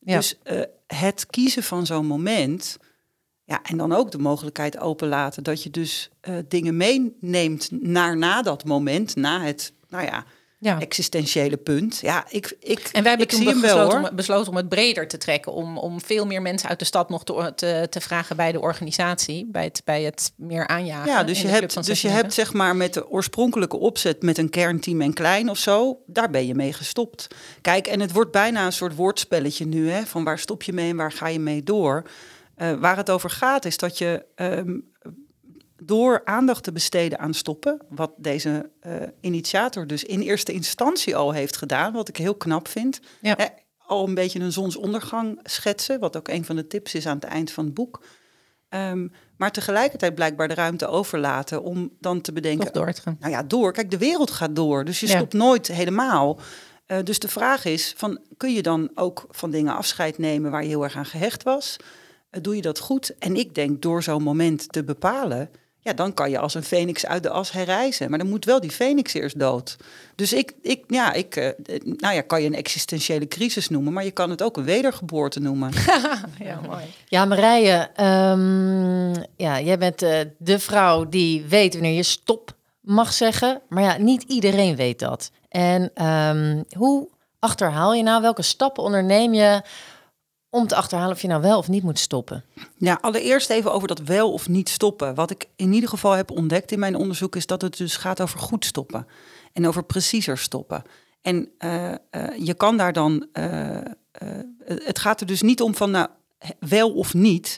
[0.00, 0.16] Ja.
[0.16, 2.78] Dus eh, het kiezen van zo'n moment,
[3.44, 8.42] ja, en dan ook de mogelijkheid openlaten dat je dus eh, dingen meeneemt naar na
[8.42, 10.24] dat moment, na het, nou ja,
[10.62, 10.80] Ja.
[10.80, 11.98] existentiële punt.
[12.02, 14.08] Ja, ik, ik, En wij hebben toen wel besloten, hoor.
[14.08, 15.52] om, besloten om het breder te trekken.
[15.52, 18.60] Om, om veel meer mensen uit de stad nog te, te, te vragen bij de
[18.60, 19.46] organisatie.
[19.50, 21.10] Bij het, bij het meer aanjagen.
[21.10, 22.22] Ja, dus je, hebt, dus je 96.
[22.22, 26.30] hebt zeg maar met de oorspronkelijke opzet met een kernteam en klein of zo, daar
[26.30, 27.26] ben je mee gestopt.
[27.60, 30.90] Kijk, en het wordt bijna een soort woordspelletje nu, hè, van waar stop je mee
[30.90, 32.02] en waar ga je mee door.
[32.54, 34.78] Eh, waar het over gaat is dat je ehm,
[35.82, 41.32] door aandacht te besteden aan stoppen, wat deze eh, initiator dus in eerste instantie al
[41.32, 43.00] heeft gedaan, wat ik heel knap vind.
[43.20, 43.34] Ja.
[43.36, 43.46] Hè,
[43.86, 47.24] al een beetje een zonsondergang schetsen, wat ook een van de tips is aan het
[47.24, 48.04] eind van het boek.
[48.68, 53.16] Ehm, maar tegelijkertijd blijkbaar de ruimte overlaten om dan te bedenken, Toch door te gaan.
[53.20, 53.72] nou ja, door.
[53.72, 55.16] Kijk, de wereld gaat door, dus je Ja.
[55.16, 56.38] stopt nooit helemaal.
[56.86, 60.62] Eh, dus de vraag is, van, kun je dan ook van dingen afscheid nemen waar
[60.62, 61.76] je heel erg aan gehecht was?
[62.30, 63.18] Eh, doe je dat goed?
[63.18, 65.50] En ik denk, door zo'n moment te bepalen,
[65.82, 68.10] ja, dan kan je als een feniks uit de as herrijzen.
[68.10, 69.76] Maar dan moet wel die feniks eerst dood.
[70.14, 73.92] Dus ik, ik ja, ik, eh, eh, nou ja, kan je een existentiële crisis noemen,
[73.92, 75.70] maar je kan het ook een wedergeboorte noemen.
[76.38, 76.84] Ja, mooi.
[77.08, 83.12] Ja, Marije, ehm, ja, jij bent eh, de vrouw die weet wanneer je stop mag
[83.12, 83.60] zeggen.
[83.68, 85.30] Maar ja, niet iedereen weet dat.
[85.48, 89.62] En ehm, hoe achterhaal je nou, welke stappen onderneem je
[90.50, 92.44] om te achterhalen of je nou wel of niet moet stoppen?
[92.76, 95.14] Ja, allereerst even over dat wel of niet stoppen.
[95.14, 98.20] Wat ik in ieder geval heb ontdekt in mijn onderzoek is dat het dus gaat
[98.20, 99.06] over goed stoppen
[99.52, 100.82] en over preciezer stoppen.
[101.22, 101.98] En eh, eh,
[102.38, 103.78] je kan daar dan, eh,
[104.64, 106.08] het gaat er dus niet om van nou,
[106.58, 107.56] wel of niet.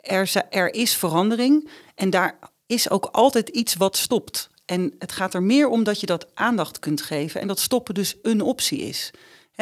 [0.00, 4.50] Er, er is verandering en daar is ook altijd iets wat stopt.
[4.64, 7.94] En het gaat er meer om dat je dat aandacht kunt geven en dat stoppen
[7.94, 9.10] dus een optie is.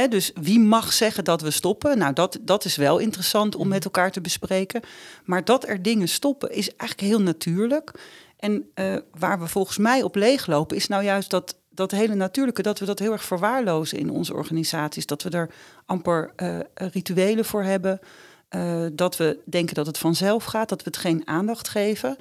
[0.09, 1.99] Dus wie mag zeggen dat we stoppen?
[1.99, 4.81] Nou, dat, dat is wel interessant om met elkaar te bespreken.
[5.25, 7.91] Maar dat er dingen stoppen is eigenlijk heel natuurlijk.
[8.37, 12.63] En eh, waar we volgens mij op leeglopen is nou juist dat, dat hele natuurlijke,
[12.63, 15.07] dat we dat heel erg verwaarlozen in onze organisaties.
[15.07, 15.51] Dat we er
[15.87, 18.01] amper eh, rituelen voor hebben.
[18.49, 22.17] eh, dat we denken dat het vanzelf gaat, dat we het geen aandacht geven.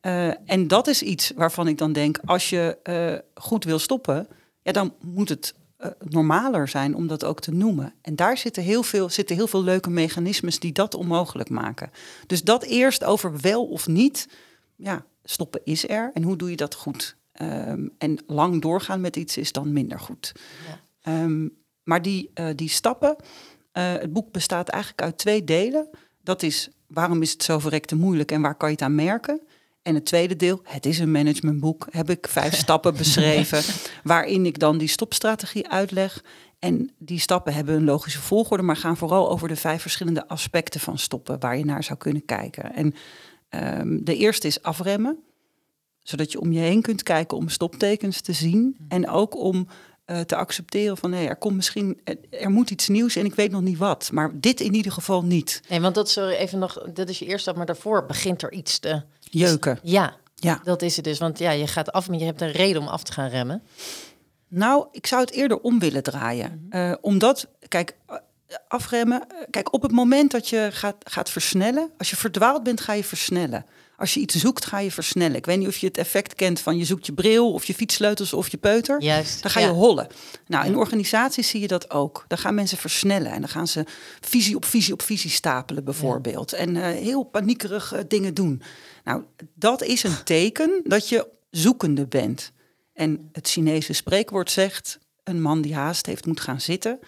[0.00, 4.28] Eh, en dat is iets waarvan ik dan denk, als je eh, goed wil stoppen,
[4.62, 7.94] ja, dan moet het eh, normaler zijn om dat ook te noemen.
[8.02, 11.90] En daar zitten heel, veel, zitten heel veel leuke mechanismes die dat onmogelijk maken.
[12.26, 14.28] Dus dat eerst over wel of niet.
[14.76, 16.10] Ja, stoppen is er.
[16.14, 17.16] En hoe doe je dat goed?
[17.32, 20.32] Ehm, en lang doorgaan met iets is dan minder goed.
[21.02, 21.48] Ehm,
[21.82, 23.16] maar die, eh, die stappen,
[23.72, 25.88] eh, het boek bestaat eigenlijk uit twee delen.
[26.22, 29.40] Dat is waarom is het zo verrekte moeilijk en waar kan je het aan merken?
[29.88, 33.62] En het tweede deel, het is een managementboek, heb ik vijf stappen beschreven,
[34.02, 36.24] waarin ik dan die stopstrategie uitleg.
[36.58, 40.80] En die stappen hebben een logische volgorde, maar gaan vooral over de vijf verschillende aspecten
[40.80, 42.74] van stoppen waar je naar zou kunnen kijken.
[42.74, 42.94] En
[43.48, 45.18] ehm, de eerste is afremmen,
[46.02, 48.76] zodat je om je heen kunt kijken om stoptekens te zien.
[48.88, 49.68] En ook om
[50.08, 53.34] eh, te accepteren van nee, er komt misschien, er, er moet iets nieuws en ik
[53.34, 54.10] weet nog niet wat.
[54.12, 55.60] Maar dit in ieder geval niet.
[55.68, 58.52] Nee, want dat er even nog, dat is je eerste stap, maar daarvoor begint er
[58.52, 59.02] iets te.
[59.30, 59.78] Jeuken.
[59.82, 60.60] Ja, Ja.
[60.64, 61.18] dat is het dus.
[61.18, 63.62] Want ja, je gaat af, maar je hebt een reden om af te gaan remmen.
[64.48, 66.66] Nou, ik zou het eerder om willen draaien.
[66.70, 68.16] Eh, omdat, kijk, eh,
[68.68, 69.20] afremmen.
[69.28, 72.92] eh, Kijk, op het moment dat je gaat, gaat versnellen, als je verdwaald bent, ga
[72.92, 73.64] je versnellen.
[73.98, 75.36] Als je iets zoekt, ga je versnellen.
[75.36, 77.74] Ik weet niet of je het effect kent van je zoekt je bril of je
[77.74, 79.02] fietssleutels of je peuter.
[79.02, 79.42] Juist.
[79.42, 79.66] Dan ga ja.
[79.66, 80.06] je hollen.
[80.46, 82.24] Nou, in organisaties zie je dat ook.
[82.28, 83.84] Dan gaan mensen versnellen en dan gaan ze
[84.20, 86.52] visie op visie op visie stapelen, bijvoorbeeld.
[86.52, 88.62] En eh, heel paniekerig eh, dingen doen.
[89.04, 89.22] Nou,
[89.54, 92.52] dat is een teken dat je zoekende bent.
[92.92, 96.98] En het Chinese spreekwoord zegt: een man die haast heeft, moet gaan zitten.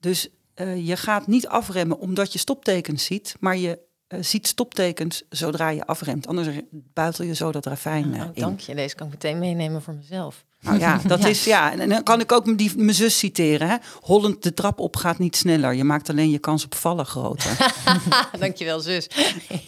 [0.00, 5.22] Dus eh, je gaat niet afremmen omdat je stoptekens ziet, maar je eh, ziet stoptekens
[5.28, 6.26] zodra je afremt.
[6.26, 8.42] Anders buitel je zo dat ravijn eh, Oh, in.
[8.42, 8.74] dank je.
[8.74, 10.44] Deze kan ik meteen meenemen voor mezelf.
[10.60, 11.28] Nou ja, dat Ja.
[11.28, 11.72] is ja.
[11.72, 13.68] En dan kan ik ook die, mijn zus citeren.
[13.68, 13.76] Hè?
[14.00, 15.72] Hollend de trap op gaat niet sneller.
[15.74, 17.72] Je maakt alleen je kans op vallen groter.
[18.40, 19.06] Dankjewel, zus.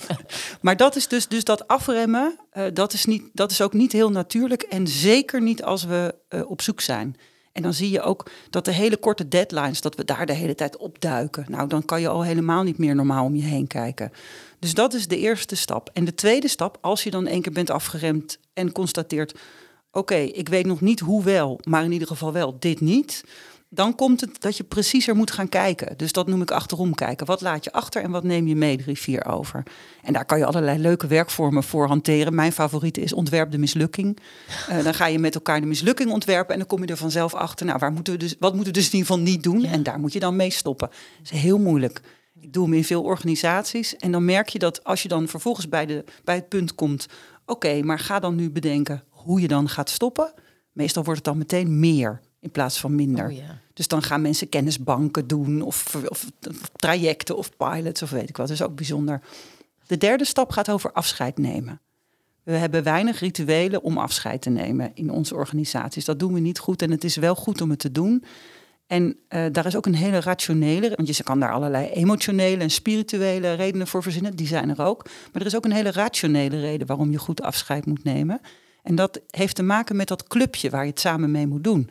[0.60, 2.38] maar dat is dus, dus dat afremmen.
[2.50, 4.62] eh, dat, is niet, dat is ook niet heel natuurlijk.
[4.62, 6.14] En zeker niet als we
[6.46, 7.16] op zoek zijn.
[7.60, 10.54] En dan zie je ook dat de hele korte deadlines, dat we daar de hele
[10.54, 11.44] tijd opduiken.
[11.48, 14.12] Nou, dan kan je al helemaal niet meer normaal om je heen kijken.
[14.58, 15.90] Dus dat is de eerste stap.
[15.92, 19.38] En de tweede stap, als je dan één keer bent afgeremd en constateert:
[19.90, 23.24] oké, ik weet nog niet hoe wel, maar in ieder geval wel dit niet.
[23.72, 25.96] Dan komt het dat je preciezer moet gaan kijken.
[25.96, 27.26] Dus dat noem ik achterom kijken.
[27.26, 29.62] Wat laat je achter en wat neem je mee drie, vier over?
[30.02, 32.34] En daar kan je allerlei leuke werkvormen voor hanteren.
[32.34, 34.18] Mijn favoriete is ontwerp de mislukking.
[34.68, 37.34] Eh, dan ga je met elkaar de mislukking ontwerpen en dan kom je er vanzelf
[37.34, 37.66] achter.
[37.66, 39.64] Nou, waar moeten we dus, wat moeten we dus in ieder geval niet doen?
[39.64, 40.88] En daar moet je dan mee stoppen.
[40.88, 42.00] Dat is heel moeilijk.
[42.40, 43.96] Ik doe hem in veel organisaties.
[43.96, 47.06] En dan merk je dat als je dan vervolgens bij, de, bij het punt komt...
[47.46, 50.32] oké, maar ga dan nu bedenken hoe je dan gaat stoppen.
[50.72, 53.26] Meestal wordt het dan meteen meer in plaats van minder.
[53.26, 53.58] Oh ja.
[53.74, 58.36] Dus dan gaan mensen kennisbanken doen of, of, of trajecten of pilots of weet ik
[58.36, 58.48] wat.
[58.48, 59.20] Dat is ook bijzonder.
[59.86, 61.80] De derde stap gaat over afscheid nemen.
[62.42, 66.04] We hebben weinig rituelen om afscheid te nemen in onze organisaties.
[66.04, 68.24] Dat doen we niet goed en het is wel goed om het te doen.
[68.86, 72.70] En eh, daar is ook een hele rationele, want je kan daar allerlei emotionele en
[72.70, 75.04] spirituele redenen voor verzinnen, die zijn er ook.
[75.04, 78.40] Maar er is ook een hele rationele reden waarom je goed afscheid moet nemen.
[78.82, 81.90] En dat heeft te maken met dat clubje waar je het samen mee moet doen.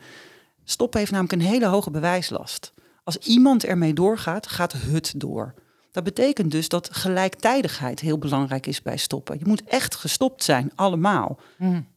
[0.70, 2.72] Stoppen heeft namelijk een hele hoge bewijslast.
[3.04, 5.54] Als iemand ermee doorgaat, gaat het door.
[5.92, 9.38] Dat betekent dus dat gelijktijdigheid heel belangrijk is bij stoppen.
[9.38, 11.38] Je moet echt gestopt zijn, allemaal.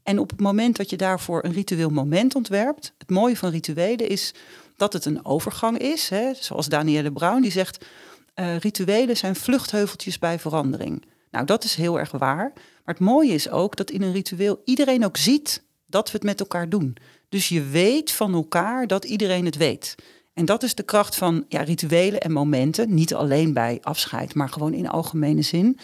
[0.04, 4.10] En op het moment dat je daarvoor een ritueel moment ontwerpt, het mooie van rituelen
[4.10, 4.34] is
[4.78, 6.10] dat het een overgang is.
[6.10, 6.34] Hè?
[6.34, 7.86] Zoals Danielle Brown die zegt,
[8.34, 11.06] eh, rituelen zijn vluchtheuveltjes bij verandering.
[11.32, 12.52] Nou, dat is heel erg waar.
[12.56, 16.24] Maar het mooie is ook dat in een ritueel iedereen ook ziet dat we het
[16.24, 16.98] met elkaar doen.
[17.34, 19.96] Dus je weet van elkaar dat iedereen het weet.
[20.34, 22.94] En dat is de kracht van ja, rituelen en momenten.
[22.94, 25.80] Niet alleen bij afscheid, maar gewoon in algemene zin.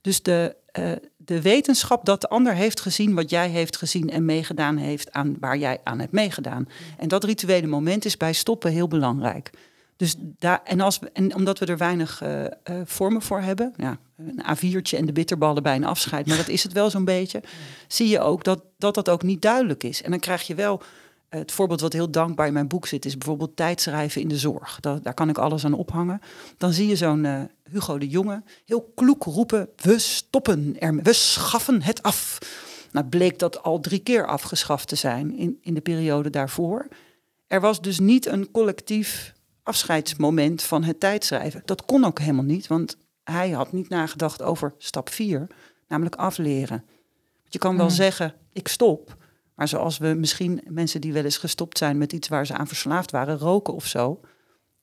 [0.00, 4.24] Dus de, eh, de wetenschap dat de ander heeft gezien wat jij heeft gezien en
[4.24, 6.68] meegedaan heeft aan waar jij aan hebt meegedaan.
[6.98, 9.50] En dat rituele moment is bij stoppen heel belangrijk.
[9.96, 12.50] Dus daar, en, als we, en omdat we er weinig eh, eh,
[12.84, 16.62] vormen voor hebben, ja, een A4'tje en de bitterballen bij een afscheid, maar dat is
[16.62, 17.42] het wel zo'n beetje,
[17.88, 20.02] zie je ook dat, dat dat ook niet duidelijk is.
[20.02, 20.82] En dan krijg je wel
[21.28, 24.38] eh, het voorbeeld wat heel dankbaar in mijn boek zit, is bijvoorbeeld tijdschrijven in de
[24.38, 24.80] zorg.
[24.80, 26.20] Daar, kan ik alles aan ophangen.
[26.56, 31.82] Dan zie je zo'n Hugo de Jonge heel kloek roepen: We stoppen ermee, we schaffen
[31.82, 32.38] het af.
[32.92, 36.88] Nou bleek dat al drie keer afgeschaft te zijn in, in de periode daarvoor.
[37.46, 39.32] Er was dus niet een collectief
[39.62, 41.62] afscheidsmoment van het tijdschrijven.
[41.64, 45.46] Dat kon ook helemaal niet, want hij had niet nagedacht over stap vier,
[45.88, 46.84] namelijk afleren.
[47.40, 49.16] Want je kan wel zeggen, ik stop.
[49.54, 52.66] Maar zoals we misschien mensen die wel eens gestopt zijn met iets waar ze aan
[52.66, 54.20] verslaafd waren, roken of zo.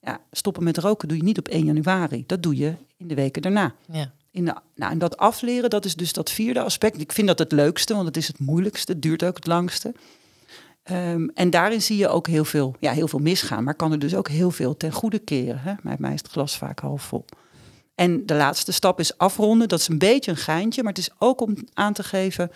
[0.01, 2.23] Ja, stoppen met roken doe je niet op 1 januari.
[2.25, 3.75] Dat doe je in de weken daarna.
[3.91, 4.11] Ja.
[4.31, 7.01] In de, nou, en dat afleren, dat is dus dat vierde aspect.
[7.01, 8.91] Ik vind dat het leukste, want het is het moeilijkste.
[8.91, 9.93] Het duurt ook het langste.
[10.89, 13.63] Ehm, en daarin zie je ook heel veel, ja, heel veel misgaan.
[13.63, 15.59] Maar kan er dus ook heel veel ten goede keren.
[15.59, 15.73] Hè?
[15.83, 17.25] Bij mij is het glas vaak half vol.
[17.95, 19.67] En de laatste stap is afronden.
[19.67, 22.51] Dat is een beetje een geintje, maar het is ook om aan te geven...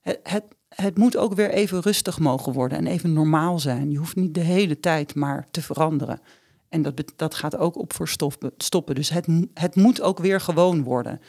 [0.00, 3.90] Het, het, het moet ook weer even rustig mogen worden en even normaal zijn.
[3.90, 6.20] Je hoeft niet de hele tijd maar te veranderen.
[6.68, 8.08] En dat, dat gaat ook op voor
[8.56, 8.94] stoppen.
[8.94, 11.20] Dus het, het moet ook weer gewoon worden.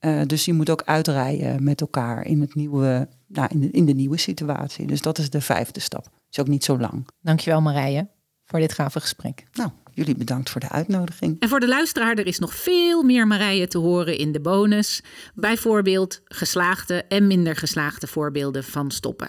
[0.00, 3.84] Uh, dus je moet ook uitrijden met elkaar in, het nieuwe, nou, in, de, in
[3.84, 4.86] de nieuwe situatie.
[4.86, 6.08] Dus dat is de vijfde stap.
[6.30, 7.06] Is ook niet zo lang.
[7.20, 8.08] Dankjewel Marije
[8.44, 9.44] voor dit gave gesprek.
[9.52, 11.36] Nou, jullie bedankt voor de uitnodiging.
[11.40, 15.02] En voor de luisteraar, er is nog veel meer Marije te horen in de bonus.
[15.34, 19.26] Bijvoorbeeld geslaagde en minder geslaagde voorbeelden van stoppen.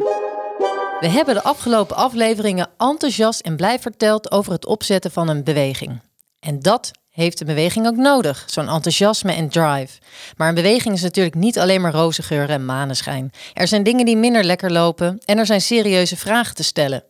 [1.00, 6.02] We hebben de afgelopen afleveringen enthousiast en blij verteld over het opzetten van een beweging.
[6.40, 6.92] En dat
[7.24, 10.00] heeft de beweging ook nodig, zo'n enthousiasme en drive.
[10.36, 13.32] Maar een beweging is natuurlijk niet alleen maar roze geur en maneschijn.
[13.54, 17.04] Er zijn dingen die minder lekker lopen en er zijn serieuze vragen te stellen.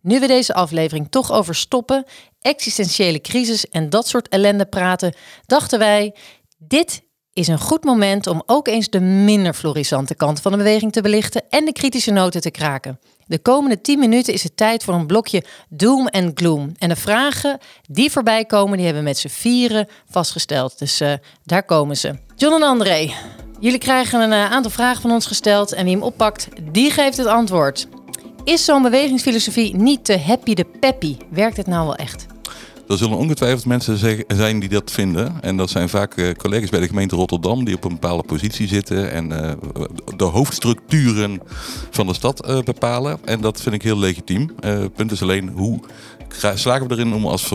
[0.00, 2.04] Nu we deze aflevering toch over stoppen,
[2.40, 5.14] existentiële crisis en dat soort ellende praten,
[5.46, 6.14] dachten wij:
[6.58, 10.92] dit is een goed moment om ook eens de minder florissante kant van de beweging
[10.92, 13.00] te belichten en de kritische noten te kraken.
[13.26, 16.72] De komende 10 minuten is het tijd voor een blokje doom en gloom.
[16.78, 17.58] En de vragen
[17.88, 20.78] die voorbij komen, die hebben we met z'n vieren vastgesteld.
[20.78, 21.12] Dus uh,
[21.44, 22.14] daar komen ze.
[22.36, 23.10] John en André,
[23.60, 25.72] jullie krijgen een uh, aantal vragen van ons gesteld.
[25.72, 27.86] En wie hem oppakt, die geeft het antwoord.
[28.44, 31.16] Is zo'n bewegingsfilosofie niet te happy de peppy?
[31.30, 32.26] Werkt het nou wel echt?
[32.88, 35.42] Er zullen ongetwijfeld mensen zijn die dat vinden.
[35.42, 38.68] En dat zijn vaak uh, collega's bij de gemeente Rotterdam die op een bepaalde positie
[38.68, 39.52] zitten en uh,
[40.16, 41.40] de hoofdstructuren
[41.90, 43.18] van de stad uh, bepalen.
[43.24, 44.50] En dat vind ik heel legitiem.
[44.60, 45.80] Het punt is alleen hoe
[46.54, 47.50] slagen we erin om als,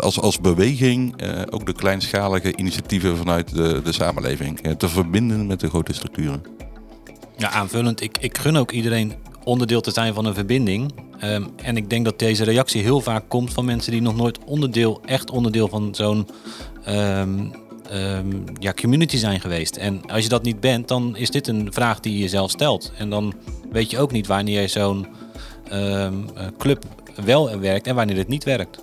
[0.00, 5.68] als, als beweging ook de kleinschalige initiatieven vanuit de, de samenleving te verbinden met de
[5.68, 6.42] grote structuren.
[7.36, 8.00] Ja, aanvullend.
[8.02, 9.14] Ik, ik gun ook iedereen
[9.50, 10.92] onderdeel te zijn van een verbinding.
[11.18, 14.38] Ehm, en ik denk dat deze reactie heel vaak komt van mensen die nog nooit
[14.44, 16.28] onderdeel, echt onderdeel van zo'n
[16.84, 17.46] ehm,
[17.90, 18.26] ehm,
[18.58, 19.76] ja, community zijn geweest.
[19.76, 22.92] En als je dat niet bent, dan is dit een vraag die je jezelf stelt.
[22.98, 23.34] En dan
[23.70, 25.06] weet je ook niet wanneer zo'n
[26.58, 26.84] club
[27.24, 28.78] wel werkt en wanneer het niet werkt.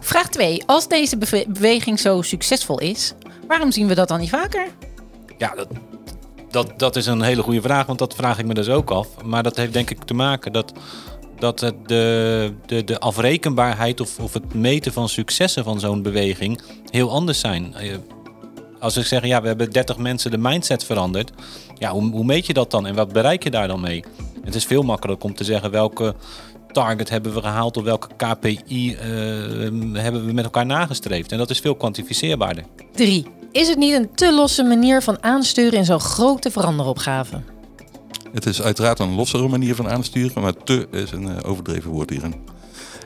[0.00, 0.62] Vraag 2.
[0.66, 1.18] Als deze
[1.48, 3.14] beweging zo succesvol is,
[3.46, 4.66] waarom zien we dat dan niet vaker?
[5.38, 5.68] Ja, dat,
[6.52, 9.08] dat, dat is een hele goede vraag, want dat vraag ik me dus ook af.
[9.24, 10.72] Maar dat heeft denk ik te maken dat,
[11.38, 17.10] dat de, de, de afrekenbaarheid of, of het meten van successen van zo'n beweging heel
[17.10, 17.74] anders zijn.
[17.74, 17.96] Eh,
[18.80, 21.30] als ik zeg, ja, we hebben 30 mensen de mindset veranderd.
[21.78, 24.04] Ja, hoe, meet je dat dan en wat bereik je daar dan mee?
[24.44, 26.14] Het is veel makkelijker om te zeggen welke
[26.72, 28.98] target hebben we gehaald of welke KPI uh,
[30.02, 31.32] hebben we met elkaar nagestreefd.
[31.32, 32.64] En dat is veel kwantificeerbaarder.
[32.92, 33.26] 3.
[33.52, 37.42] Is het niet een te losse manier van aansturen in zo'n grote veranderopgave?
[38.32, 42.10] Het is uiteraard een lossere manier van aansturen, maar te is een uh, overdreven woord
[42.10, 42.34] hierin.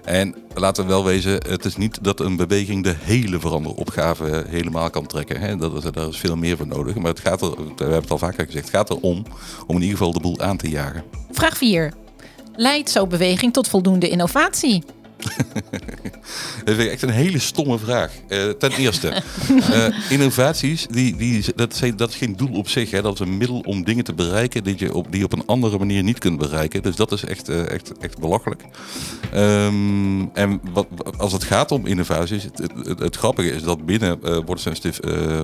[0.05, 4.91] En laten we wel wezen, het is niet dat een beweging de hele veranderopgave helemaal
[4.91, 5.41] kan trekken.
[5.41, 5.57] Hè.
[5.57, 6.95] Dat is, daar is veel meer voor nodig.
[6.95, 9.25] Maar het gaat er, we hebben het al vaker gezegd, het gaat erom
[9.67, 11.05] om in ieder geval de boel aan te jagen.
[11.31, 11.93] Vraag 4.
[12.57, 14.85] Leidt zo'n beweging tot voldoende innovatie?
[16.65, 18.13] dat is echt een hele stomme vraag.
[18.29, 22.91] Uh, ten eerste, uh, innovaties, die, die, dat, zijn, dat is geen doel op zich.
[22.91, 23.03] Hè.
[23.03, 25.79] Dat is een middel om dingen te bereiken die je op, die op een andere
[25.79, 26.83] manier niet kunt bereiken.
[26.83, 28.65] Dus dat is echt, uh, echt, echt belachelijk.
[29.35, 34.39] Um, en wat, als het gaat om innovaties, het, het, grappige is dat binnen uh,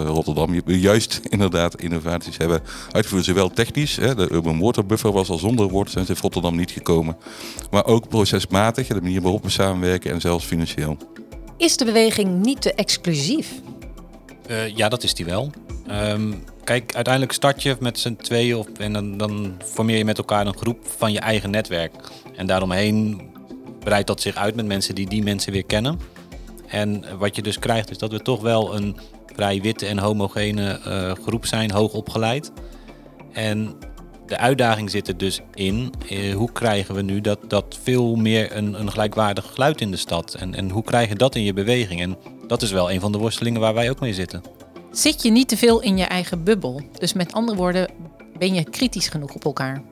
[0.07, 2.61] Rotterdam juist inderdaad innovaties hebben
[2.91, 3.25] uitgevoerd.
[3.25, 7.17] Zowel technisch, hè, de Urban Water Buffer was al zonder Stift Rotterdam niet gekomen.
[7.71, 10.97] Maar ook procesmatig, de manier waarop we samenwerken en zelfs financieel.
[11.57, 13.53] Is de beweging niet te exclusief?
[14.51, 15.51] Uh, ja, dat is die wel.
[15.91, 20.19] Um, kijk, uiteindelijk start je met z'n tweeën of, en dan, dan formeer je met
[20.19, 21.93] elkaar een groep van je eigen netwerk.
[22.37, 23.21] En daaromheen
[23.79, 26.01] breidt dat zich uit met mensen die die mensen weer kennen.
[26.67, 28.97] En wat je dus krijgt is dat we toch wel een
[29.35, 32.53] vrij witte en homogene uh, groep zijn, hoog opgeleid.
[33.33, 33.75] En
[34.33, 35.93] de uitdaging zit er dus in.
[36.09, 39.97] Eh, hoe krijgen we nu dat, dat veel meer een, een gelijkwaardig geluid in de
[39.97, 40.35] stad?
[40.35, 42.01] En, en hoe krijg je dat in je beweging?
[42.01, 42.17] En
[42.47, 44.43] dat is wel een van de worstelingen waar wij ook mee zitten.
[44.91, 46.81] Zit je niet te veel in je eigen bubbel?
[46.99, 47.91] Dus met andere woorden,
[48.39, 49.83] ben je kritisch genoeg op elkaar?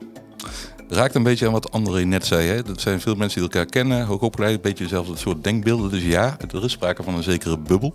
[0.89, 2.47] raakt een beetje aan wat André net zei.
[2.47, 2.63] Hè?
[2.63, 5.89] Dat zijn veel mensen die elkaar kennen, hoogopgeleid, een beetje dezelfde soort denkbeelden.
[5.89, 7.93] Dus ja, er is sprake van een zekere bubbel.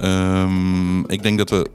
[0.00, 1.70] Um, ik denk dat we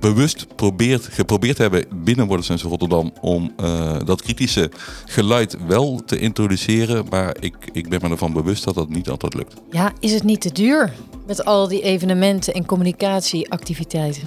[0.00, 4.70] bewust probeert, geprobeerd hebben binnen Wordensens Rotterdam om uh, dat kritische
[5.04, 7.06] geluid wel te introduceren.
[7.10, 9.54] Maar ik, ik ben me ervan bewust dat dat niet altijd lukt.
[9.70, 10.92] Ja, is het niet te duur
[11.26, 14.22] met al die evenementen en communicatieactiviteiten?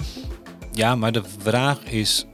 [0.72, 2.26] Ja, maar de vraag is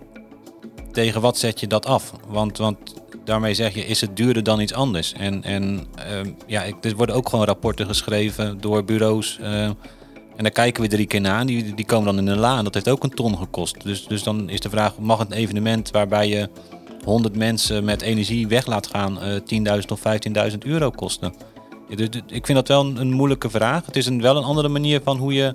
[0.92, 2.12] tegen wat zet je dat af?
[2.28, 2.76] Want, want
[3.24, 5.12] daarmee zeg je, is het duurder dan iets anders?
[5.12, 9.38] En, en uh, ja, er worden ook gewoon rapporten geschreven door bureaus.
[9.40, 9.70] Uh,
[10.38, 11.46] en daar kijken we drie keer naar.
[11.46, 12.58] Die, die komen dan in een la.
[12.58, 13.82] En dat heeft ook een ton gekost.
[13.82, 16.48] Dus, dus dan is de vraag: mag een evenement waarbij je
[17.04, 20.00] 100 mensen met energie weg laat gaan uh, 10.000 of
[20.50, 21.34] 15.000 euro kosten?
[22.26, 23.86] Ik vind dat wel een, moeilijke vraag.
[23.86, 25.54] Het is een, wel een andere manier van hoe je,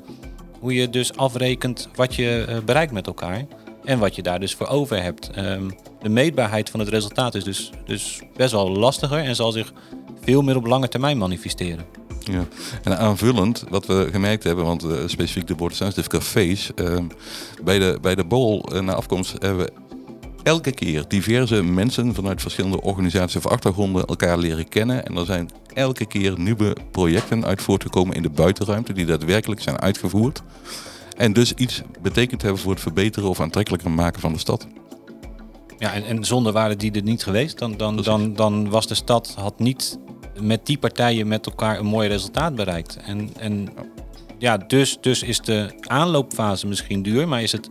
[0.60, 3.46] Hoe je dus afrekent wat je uh, bereikt met elkaar.
[3.84, 5.32] En wat je daar dus voor over hebt.
[5.38, 9.74] Um, de meetbaarheid van het resultaat is dus, dus best wel lastiger en zal zich
[10.22, 12.03] veel meer op lange termijn manifesteren.
[12.24, 12.46] Ja,
[12.84, 16.98] en aanvullend, wat we gemerkt hebben, want uh, specifiek de Bord cafés, uh,
[17.64, 19.72] bij, de, bij de bol uh, na afkomst hebben we
[20.44, 25.06] elke keer diverse mensen vanuit verschillende organisaties of achtergronden elkaar leren kennen.
[25.06, 29.80] En er zijn elke keer nieuwe projecten uit voortgekomen in de buitenruimte die daadwerkelijk zijn
[29.80, 30.42] uitgevoerd.
[31.18, 34.68] En dus iets betekend hebben voor het verbeteren of aantrekkelijker maken van de stad.
[35.78, 38.96] Ja, en, en zonder waren die er niet geweest, dan, dan, dan, dan was de
[38.96, 40.00] stad had niet
[40.42, 42.98] met die partijen met elkaar een mooi resultaat bereikt.
[43.06, 43.70] En, en
[44.38, 47.70] ja, dus, dus is de aanloopfase misschien duur, maar is het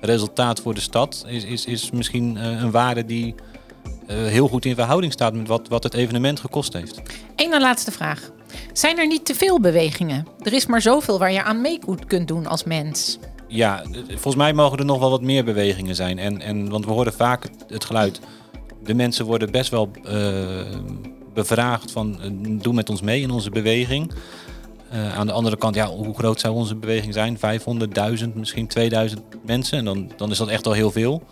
[0.00, 4.64] resultaat voor de stad is, is, is misschien uh, een waarde die uh, heel goed
[4.64, 7.00] in verhouding staat met wat, wat het evenement gekost heeft.
[7.36, 8.30] Eén laatste vraag.
[8.72, 10.26] Zijn er niet te veel bewegingen?
[10.42, 13.18] Er is maar zoveel waar je aan mee kunt doen als mens.
[13.48, 16.18] Ja, volgens mij mogen er nog wel wat meer bewegingen zijn.
[16.18, 18.20] En, en, want we horen vaak het geluid.
[18.82, 20.12] De mensen worden best wel uh,
[21.38, 22.18] bevraagd van
[22.62, 24.12] doe met ons mee in onze beweging.
[24.92, 27.36] Uh, aan de andere kant, ja, hoe groot zou onze beweging zijn?
[27.36, 29.78] 500.000, misschien 2000 mensen.
[29.78, 31.22] En dan, dan is dat echt al heel veel.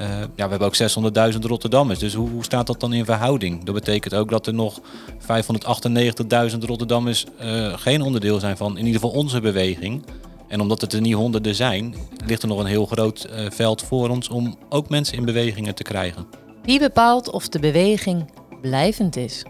[0.00, 1.98] Uh, ja, we hebben ook 600.000 Rotterdammers.
[1.98, 3.64] Dus hoe, hoe, staat dat dan in verhouding?
[3.64, 4.80] Dat betekent ook dat er nog
[5.20, 7.26] 598.000 Rotterdammers
[7.72, 10.04] geen onderdeel zijn van in ieder geval onze beweging.
[10.48, 11.94] En omdat het er niet honderden zijn,
[12.26, 15.82] ligt er nog een heel groot veld voor ons om ook mensen in bewegingen te
[15.82, 16.26] krijgen.
[16.62, 18.24] Wie bepaalt of de beweging
[18.60, 19.42] blijvend is?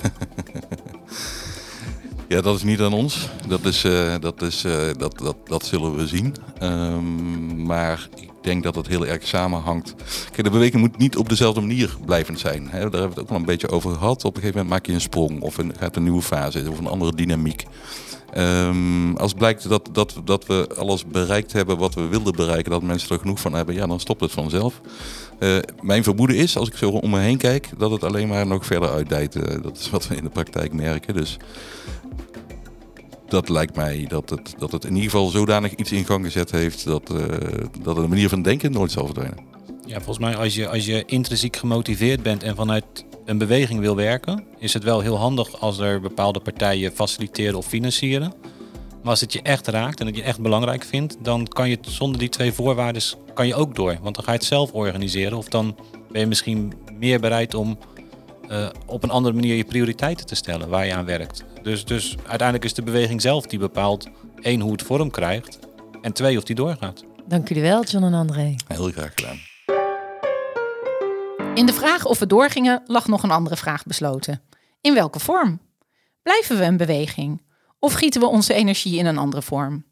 [2.30, 3.28] Ja, dat is niet aan ons.
[3.48, 6.34] Dat, is, uh, dat, is, uh, dat, dat, dat zullen we zien.
[6.62, 9.94] Um, maar ik denk dat het heel erg samenhangt.
[10.30, 12.62] Kijk, de beweging moet niet op dezelfde manier blijvend zijn.
[12.62, 12.70] Hè?
[12.70, 14.24] Daar hebben we het ook wel een beetje over gehad.
[14.24, 16.86] Op een gegeven moment maak je een sprong of gaat een nieuwe fase of een
[16.86, 17.66] andere dynamiek.
[18.36, 22.82] Um, als blijkt dat, dat, dat we alles bereikt hebben wat we wilden bereiken, dat
[22.82, 24.80] mensen er genoeg van hebben, ja, dan stopt het vanzelf.
[25.38, 28.46] Uh, mijn vermoeden is, als ik zo om me heen kijk, dat het alleen maar
[28.46, 29.36] nog verder uitdijt.
[29.36, 31.14] Uh, dat is wat we in de praktijk merken.
[31.14, 31.36] Dus
[33.30, 36.50] dat lijkt mij dat het, dat het in ieder geval zodanig iets in gang gezet
[36.50, 37.24] heeft dat, uh,
[37.82, 39.38] dat de manier van denken nooit zal verdwijnen.
[39.86, 42.84] Ja, volgens mij als je, als je intrinsiek gemotiveerd bent en vanuit
[43.24, 47.66] een beweging wil werken, is het wel heel handig als er bepaalde partijen faciliteren of
[47.66, 48.32] financieren.
[49.02, 51.78] Maar als het je echt raakt en het je echt belangrijk vindt, dan kan je
[51.80, 53.02] zonder die twee voorwaarden
[53.34, 53.98] kan je ook door.
[54.02, 55.76] Want dan ga je het zelf organiseren of dan
[56.10, 57.78] ben je misschien meer bereid om
[58.50, 61.44] uh, op een andere manier je prioriteiten te stellen waar je aan werkt.
[61.62, 64.08] Dus, dus uiteindelijk is de beweging zelf die bepaalt
[64.40, 65.58] één hoe het vorm krijgt
[66.02, 67.04] en twee of die doorgaat.
[67.26, 68.54] Dank jullie wel, John en André.
[68.68, 69.38] Heel graag gedaan.
[71.54, 74.42] In de vraag of we doorgingen lag nog een andere vraag besloten.
[74.80, 75.60] In welke vorm?
[76.22, 77.42] Blijven we een beweging?
[77.78, 79.84] Of gieten we onze energie in een andere vorm?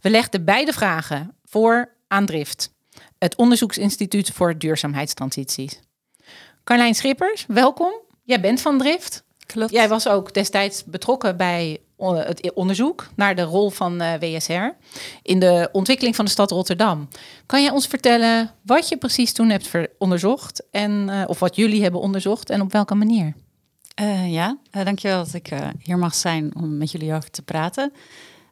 [0.00, 2.74] We legden beide vragen voor aan Drift,
[3.18, 5.80] het onderzoeksinstituut voor duurzaamheidstransities.
[6.64, 7.92] Carlijn Schippers, welkom.
[8.22, 9.24] Jij bent van Drift.
[9.46, 9.70] Klopt.
[9.70, 14.20] Jij was ook destijds betrokken bij eh, het onderzoek naar de rol van uh, eh,
[14.20, 14.86] WSR
[15.22, 17.08] in de ontwikkeling van de stad Rotterdam.
[17.46, 21.82] Kan jij ons vertellen wat je precies toen hebt onderzocht en uh, of wat jullie
[21.82, 23.34] hebben onderzocht en op welke manier?
[24.00, 27.92] Uh, ja, dankjewel dat ik hier mag zijn om met jullie over te praten.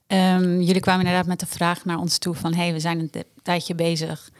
[0.07, 3.25] Um, jullie kwamen inderdaad met de vraag naar ons toe van hey, we zijn een
[3.43, 4.31] tijdje bezig.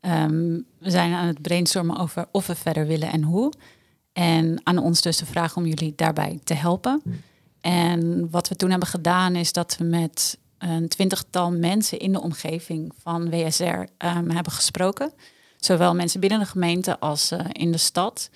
[0.00, 3.52] Um, we zijn aan het brainstormen over of we verder willen en hoe.
[4.14, 7.02] En aan ons dus de vraag om jullie daarbij te helpen.
[7.60, 12.20] En wat we toen hebben gedaan is dat we met een twintigtal mensen in de
[12.20, 15.12] omgeving van WSR um, ehm, hebben gesproken.
[15.56, 18.30] Zowel mensen binnen de gemeente als uh, in de stad.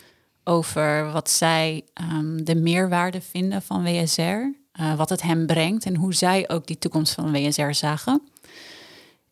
[0.44, 4.20] Over wat zij um, de meerwaarde vinden van WSR.
[4.20, 8.22] Uh, eh, wat het hen brengt en hoe zij ook die toekomst van WSR zagen.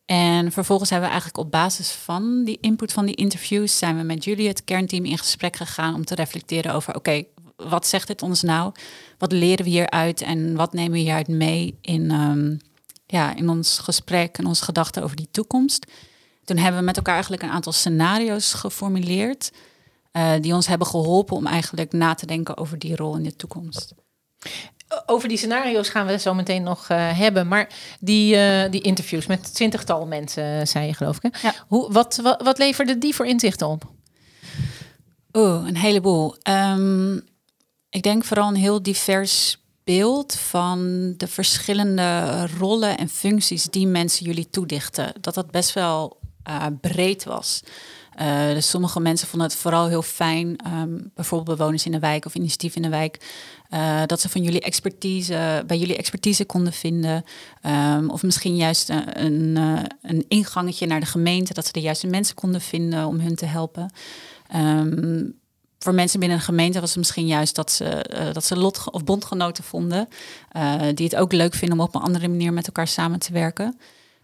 [0.07, 4.03] En vervolgens hebben we eigenlijk op basis van die input van die interviews zijn we
[4.03, 7.23] met jullie, het kernteam, in gesprek gegaan om te reflecteren over oké,
[7.55, 8.71] wat zegt dit ons nou?
[9.17, 12.59] Wat leren we hieruit en wat nemen we hieruit mee in, um,
[13.05, 15.91] ja, in ons gesprek en onze gedachten over die toekomst?
[16.43, 19.51] Toen hebben we met elkaar eigenlijk een aantal scenario's geformuleerd
[20.13, 23.35] uh, die ons hebben geholpen om eigenlijk na te denken over die rol in de
[23.35, 23.93] toekomst
[25.05, 27.47] over die scenario's gaan we zo meteen nog uh, hebben.
[27.47, 27.69] Maar
[27.99, 31.37] die, uh, die interviews met twintigtal mensen, uh, zei je geloof ik.
[31.37, 31.53] Ja.
[31.67, 33.83] Hoe, wat, wat, wat leverde die voor inzichten op?
[35.33, 36.35] Oeh, een heleboel.
[36.49, 37.25] Um,
[37.89, 44.25] ik denk vooral een heel divers beeld van de verschillende rollen en functies die mensen
[44.25, 45.13] jullie toedichten.
[45.21, 46.19] Dat dat best wel
[46.81, 47.63] breed was.
[48.21, 52.25] Uh, dus sommige mensen vonden het vooral heel fijn, um, bijvoorbeeld bewoners in de wijk
[52.25, 53.17] of initiatief in de wijk,
[53.73, 57.23] uh, dat ze van jullie expertise, bij jullie expertise konden vinden.
[57.65, 61.81] Um, of misschien juist een, een, uh, een, ingangetje naar de gemeente, dat ze de
[61.81, 63.93] juiste mensen konden vinden om hun te helpen.
[64.55, 65.39] Um,
[65.79, 69.03] voor mensen binnen een gemeente was het misschien juist dat ze, dat ze lot- of
[69.03, 70.07] bondgenoten vonden.
[70.93, 73.79] Die het ook leuk vinden om op een andere manier met elkaar samen te werken.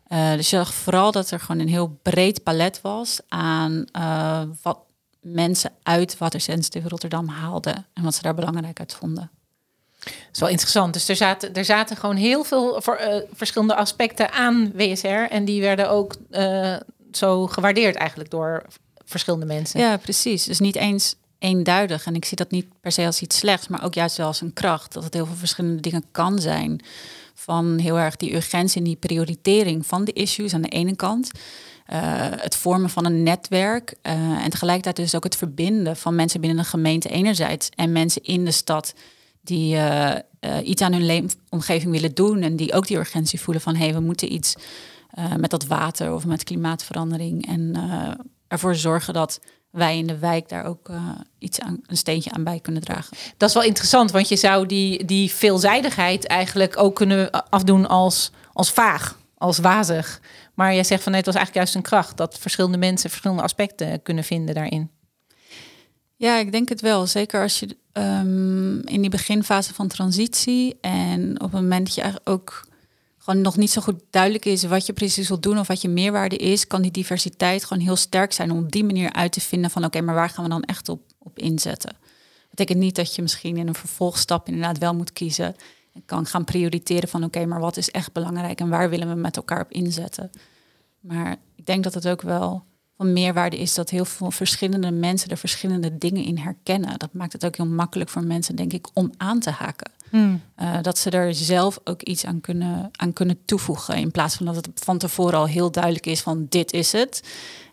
[0.08, 3.86] Dus je zag vooral dat er gewoon een heel breed palet was aan
[4.62, 4.80] wat
[5.24, 7.86] mensen uit Water Sensitive Rotterdam haalden.
[7.94, 9.32] En wat ze daar belangrijk uit vonden.
[10.00, 10.94] Dat is wel interessant.
[10.94, 15.08] Dus er zaten, er zaten gewoon heel veel voor, verschillende aspecten aan WSR.
[15.08, 16.16] En die werden ook
[17.12, 18.66] zo gewaardeerd eigenlijk door
[19.06, 19.80] verschillende mensen.
[19.80, 20.44] Ja, precies.
[20.44, 22.06] Dus niet eens eenduidig.
[22.06, 24.42] En ik zie dat niet per se als iets slechts, maar ook juist wel als
[24.42, 24.94] een kracht.
[24.94, 26.82] Dat het heel veel verschillende dingen kan zijn.
[27.34, 31.32] Van heel erg die urgentie en die prioritering van de issues aan de ene kant.
[31.94, 32.00] Uh,
[32.36, 33.96] het vormen van een netwerk.
[34.04, 37.70] Uh, en tegelijkertijd dus ook het verbinden van mensen binnen een gemeente enerzijds.
[37.76, 38.94] En mensen in de stad
[39.42, 40.16] die uh,
[40.64, 42.42] iets aan hun leefomgeving willen doen.
[42.42, 44.56] En die ook die urgentie voelen van hé, hey, we moeten iets
[45.38, 47.48] met dat water of met klimaatverandering.
[47.48, 47.76] En
[48.48, 49.40] ervoor zorgen dat
[49.70, 50.90] wij in de wijk daar ook
[51.40, 53.18] iets aan, een steentje aan bij kunnen dragen.
[53.38, 58.32] Dat is wel interessant, want je zou die, die veelzijdigheid eigenlijk ook kunnen afdoen als,
[58.54, 60.22] als vaag, als wazig.
[60.54, 63.44] Maar jij zegt van nee, het was eigenlijk juist een kracht dat verschillende mensen verschillende
[63.44, 64.92] aspecten kunnen vinden daarin.
[66.16, 67.08] Ja, ik denk het wel.
[67.08, 72.22] Zeker als je um, in die beginfase van transitie en op het moment dat je
[72.24, 72.68] ook
[73.18, 75.90] gewoon nog niet zo goed duidelijk is wat je precies wilt doen of wat je
[75.90, 79.42] meerwaarde is, kan die diversiteit gewoon heel sterk zijn om op die manier uit te
[79.42, 81.90] vinden van oké, maar waar gaan we dan echt op, op inzetten?
[81.92, 85.56] Dat betekent niet dat je misschien in een vervolgstap inderdaad wel moet kiezen
[85.94, 89.16] en kan gaan prioriteren van oké, maar wat is echt belangrijk en waar willen we
[89.16, 90.30] met elkaar op inzetten?
[91.00, 92.64] Maar ik denk dat het ook wel
[92.98, 97.00] van meerwaarde is dat heel veel verschillende mensen er verschillende dingen in herkennen.
[97.00, 99.92] Dat maakt het ook heel makkelijk voor mensen, denk ik, om aan te haken.
[100.10, 100.42] Hmm.
[100.62, 103.96] Uh, dat ze er zelf ook iets aan kunnen, aan kunnen toevoegen.
[103.96, 107.24] In plaats van dat het van tevoren al heel duidelijk is van dit is het.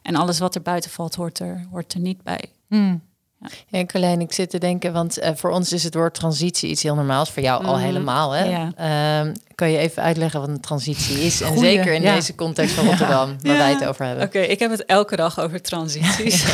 [0.03, 2.45] En alles wat er buiten valt, hoort er, hoort er niet bij.
[2.69, 3.03] Hmm.
[3.41, 3.49] Ja.
[3.71, 6.83] En Carlijn, ik zit te denken, want uh, voor ons is het woord transitie iets
[6.83, 7.31] heel normaals.
[7.31, 7.85] Voor jou al Mhm.
[7.85, 8.45] helemaal, hè?
[8.45, 9.21] Ja.
[9.21, 11.41] Um, kan je even uitleggen wat een transitie is?
[11.41, 12.15] En zeker in ja.
[12.15, 14.25] deze context van Rotterdam, waar wij het over hebben.
[14.25, 16.45] Oké, ik heb het elke dag over transities.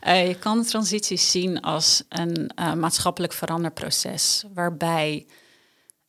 [0.00, 5.26] Eh, je kan transities zien als een eh, maatschappelijk veranderproces, waarbij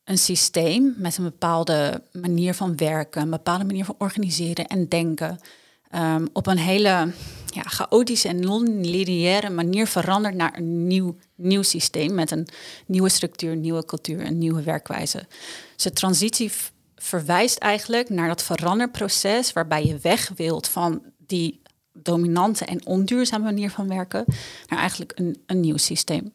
[0.04, 5.38] een systeem met een bepaalde manier van werken, een bepaalde manier van organiseren en denken,
[5.90, 7.12] ehm, op een hele
[7.54, 12.48] ja, chaotische en non-lineaire manier verandert naar een nieuw, nieuw systeem met een
[12.86, 15.26] nieuwe structuur, nieuwe cultuur, een nieuwe werkwijze.
[15.74, 16.52] Dus de transitie
[16.96, 21.60] verwijst eigenlijk naar dat veranderproces waarbij je weg wilt van die
[21.92, 24.24] dominante en onduurzame manier van werken
[24.66, 26.32] naar eigenlijk een, een nieuw systeem.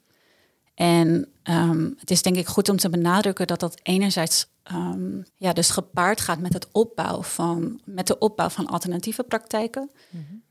[0.76, 5.53] En ehm, het is denk ik goed om te benadrukken dat dat enerzijds ehm, ja,
[5.53, 9.91] dus gepaard gaat met, het opbouw van, met de opbouw van alternatieve praktijken,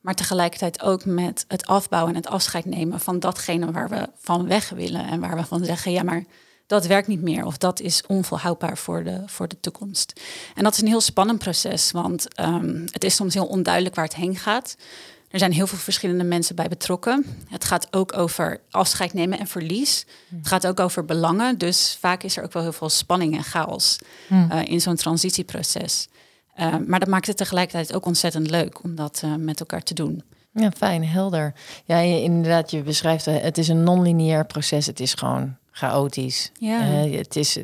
[0.01, 4.47] maar tegelijkertijd ook met het afbouwen en het afscheid nemen van datgene waar we van
[4.47, 6.25] weg willen en waar we van zeggen, ja, maar
[6.67, 10.21] dat werkt niet meer of dat is onvolhoudbaar voor de, voor de toekomst.
[10.55, 14.05] En dat is een heel spannend proces, want ehm, het is soms heel onduidelijk waar
[14.05, 14.77] het heen gaat.
[15.31, 17.25] Er zijn heel veel verschillende mensen bij betrokken.
[17.49, 20.07] Het gaat ook over afscheid nemen en verlies.
[20.37, 21.59] Het gaat ook over belangen.
[21.59, 23.99] Dus vaak is er ook wel heel veel spanning en chaos
[24.29, 26.09] eh, in zo'n transitieproces.
[26.55, 29.95] Eh, maar dat maakt het tegelijkertijd ook ontzettend leuk om dat eh, met elkaar te
[29.95, 30.23] doen.
[30.53, 31.55] Ja, fijn, helder.
[31.85, 33.59] Ja, je, inderdaad, je beschrijft het.
[33.59, 34.87] Is een non-lineair proces.
[34.87, 36.51] Het is gewoon chaotisch.
[36.61, 36.81] Ja.
[36.81, 37.59] Het is,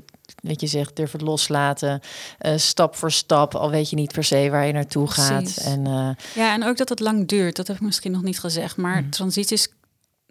[0.45, 2.01] wat je zegt, durf het loslaten.
[2.39, 5.43] eh, stap voor stap, al weet je niet per se waar je naartoe gaat.
[5.43, 5.63] Precies.
[5.65, 7.57] En eh, Ja, en ook dat het lang duurt.
[7.57, 8.77] Dat heb ik misschien nog niet gezegd.
[8.77, 9.11] Maar Mhm.
[9.11, 9.69] transities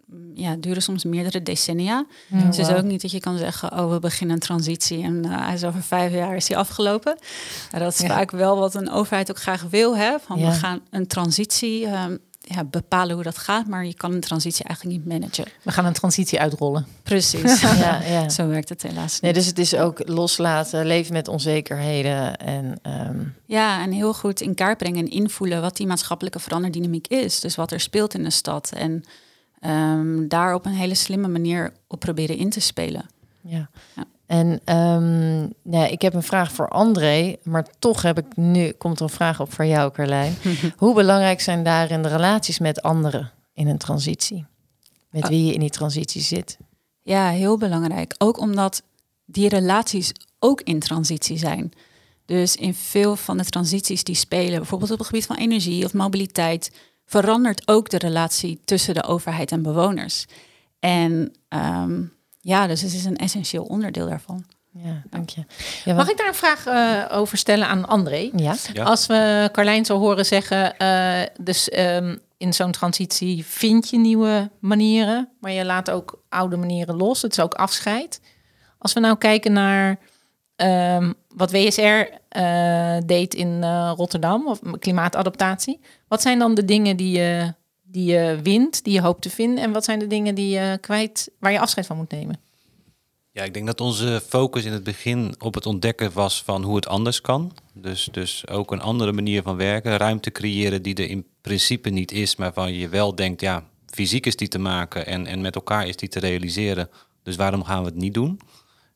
[0.06, 2.06] mm, ja, duren soms meerdere decennia.
[2.28, 3.72] Ja, dus het is ook niet dat je kan zeggen...
[3.72, 7.18] oh, we beginnen een transitie en eh, hij is over vijf jaar is hij afgelopen.
[7.70, 8.06] Maar dat is Ja.
[8.06, 9.96] vaak wel wat een overheid ook graag wil.
[9.96, 10.18] Hè?
[10.26, 10.48] Van Ja.
[10.50, 13.66] we gaan een transitie ehm, ja, bepalen hoe dat gaat...
[13.66, 15.44] maar je kan een transitie eigenlijk niet managen.
[15.62, 16.86] We gaan een transitie uitrollen.
[17.02, 17.60] Precies.
[17.84, 18.28] ja, ja.
[18.28, 22.36] Zo werkt het helaas Nee, dus het is ook loslaten, leven met onzekerheden.
[22.36, 27.06] En ehm, Ja, en heel goed in kaart brengen en invoelen wat die maatschappelijke veranderdynamiek
[27.06, 27.40] is.
[27.40, 28.72] Dus wat er speelt in de stad.
[28.72, 29.04] En
[29.60, 33.06] ehm, daar op een hele slimme manier op proberen in te spelen.
[33.40, 33.68] ja.
[33.96, 34.04] Ja.
[34.34, 38.96] En ehm, ja, ik heb een vraag voor André, maar toch heb ik nu komt
[38.98, 40.36] er een vraag op voor jou, Carlijn.
[40.76, 44.46] Hoe belangrijk zijn daarin de relaties met anderen in een transitie?
[45.10, 45.28] Met Ah.
[45.28, 46.58] wie je in die transitie zit?
[47.02, 48.14] Ja, heel belangrijk.
[48.18, 48.82] Ook omdat
[49.24, 51.72] die relaties ook in transitie zijn.
[52.24, 55.92] Dus in veel van de transities die spelen, bijvoorbeeld op het gebied van energie of
[55.92, 56.70] mobiliteit,
[57.06, 60.26] verandert ook de relatie tussen de overheid en bewoners.
[60.80, 62.02] En ehm,
[62.44, 64.44] ja, dus het is een essentieel onderdeel daarvan.
[64.70, 65.44] Ja, dank je.
[65.84, 68.30] Ja, Mag ik daar een vraag eh, over stellen aan André?
[68.36, 68.54] Ja.
[68.72, 68.84] Ja.
[68.84, 74.50] Als we Carlijn zo horen zeggen, eh, dus ehm, in zo'n transitie vind je nieuwe
[74.58, 77.22] manieren, maar je laat ook oude manieren los.
[77.22, 78.20] Het is ook afscheid.
[78.78, 79.98] Als we nou kijken naar
[80.56, 85.80] ehm, wat WSR eh, deed in eh, Rotterdam, of klimaatadaptatie.
[86.08, 87.54] Wat zijn dan de dingen die je,
[87.94, 89.64] die je wint, die je hoopt te vinden?
[89.64, 92.40] En wat zijn de dingen die je kwijt, waar je afscheid van moet nemen?
[93.30, 96.76] Ja, ik denk dat onze focus in het begin op het ontdekken was van hoe
[96.76, 97.52] het anders kan.
[97.72, 102.12] Dus, dus ook een andere manier van werken, ruimte creëren die er in principe niet
[102.12, 105.54] is, maar waarvan je wel denkt, ja, fysiek is die te maken en, en met
[105.54, 106.90] elkaar is die te realiseren.
[107.22, 108.40] Dus waarom gaan we het niet doen?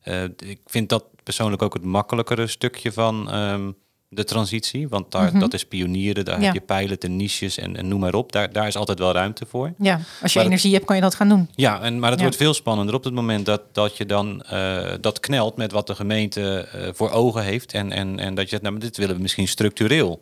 [0.00, 3.70] Eh, ik vind dat persoonlijk ook het makkelijkere stukje van ehm,
[4.10, 5.38] de transitie, want daar, Mhm.
[5.38, 6.44] dat is pionieren, daar Ja.
[6.44, 8.32] heb je pilot en niches en, en noem maar op.
[8.32, 9.72] Daar, daar is altijd wel ruimte voor.
[9.78, 11.50] Ja, als je Maar- energie hebt, kan je dat gaan doen.
[11.54, 12.24] Ja, en, maar het Ja.
[12.24, 15.86] wordt veel spannender op het moment dat, dat je dan eh, dat knelt met wat
[15.86, 17.72] de gemeente eh, voor ogen heeft.
[17.72, 20.20] En, en, en dat je zegt, nou, maar dit willen we misschien structureel.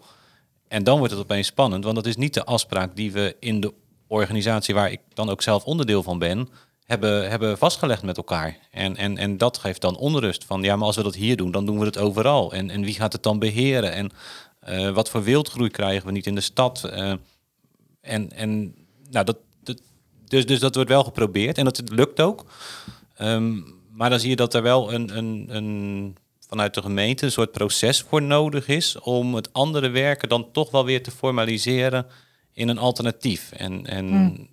[0.69, 3.61] En dan wordt het opeens spannend, want dat is niet de afspraak die we in
[3.61, 3.73] de
[4.07, 6.49] organisatie waar ik dan ook zelf onderdeel van ben,
[6.87, 8.59] hebben, hebben vastgelegd met elkaar.
[8.71, 11.51] En, en, en dat geeft dan onrust van, ja, maar als we dat hier doen,
[11.51, 12.53] dan doen we het overal.
[12.53, 13.93] En, en wie gaat het dan beheren?
[13.93, 14.11] En
[14.61, 16.85] eh, wat voor wildgroei krijgen we niet in de stad?
[16.85, 17.13] Eh,
[18.01, 18.75] en en
[19.11, 19.37] nou, dat,
[20.29, 22.45] dus, dus dat wordt wel geprobeerd en dat lukt ook.
[23.17, 23.61] Ehm,
[23.91, 26.17] maar dan zie je dat er wel een, een, een,
[26.49, 30.71] vanuit de gemeente een soort proces voor nodig is om het andere werken dan toch
[30.71, 32.07] wel weer te formaliseren
[32.53, 33.53] in een alternatief.
[33.53, 34.49] En, en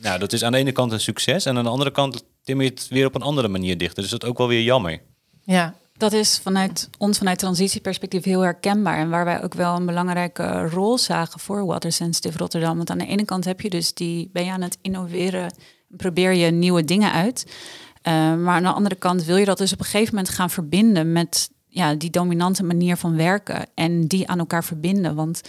[0.00, 2.60] nou, dat is aan de ene kant een succes en aan de andere kant tim
[2.60, 3.96] je het weer op een andere manier dicht.
[3.96, 5.00] Dus dat is ook wel weer jammer.
[5.42, 8.98] Ja, Dat is vanuit ons, vanuit transitieperspectief, heel herkenbaar.
[8.98, 12.76] En waar wij ook wel een belangrijke rol zagen voor Water Sensitive Rotterdam.
[12.76, 15.54] Want aan de ene kant heb je dus die, ben je aan het innoveren,
[15.88, 17.46] probeer je nieuwe dingen uit.
[17.46, 20.50] Uh, maar aan de andere kant wil je dat dus op een gegeven moment gaan
[20.50, 23.66] verbinden met ja, die dominante manier van werken.
[23.74, 25.14] En die aan elkaar verbinden.
[25.14, 25.40] Want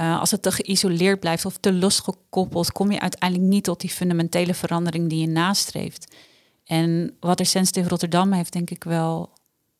[0.00, 3.90] uh, als het te geïsoleerd blijft of te losgekoppeld, kom je uiteindelijk niet tot die
[3.90, 6.14] fundamentele verandering die je nastreeft.
[6.64, 9.30] En Water Sensitive Rotterdam heeft denk ik wel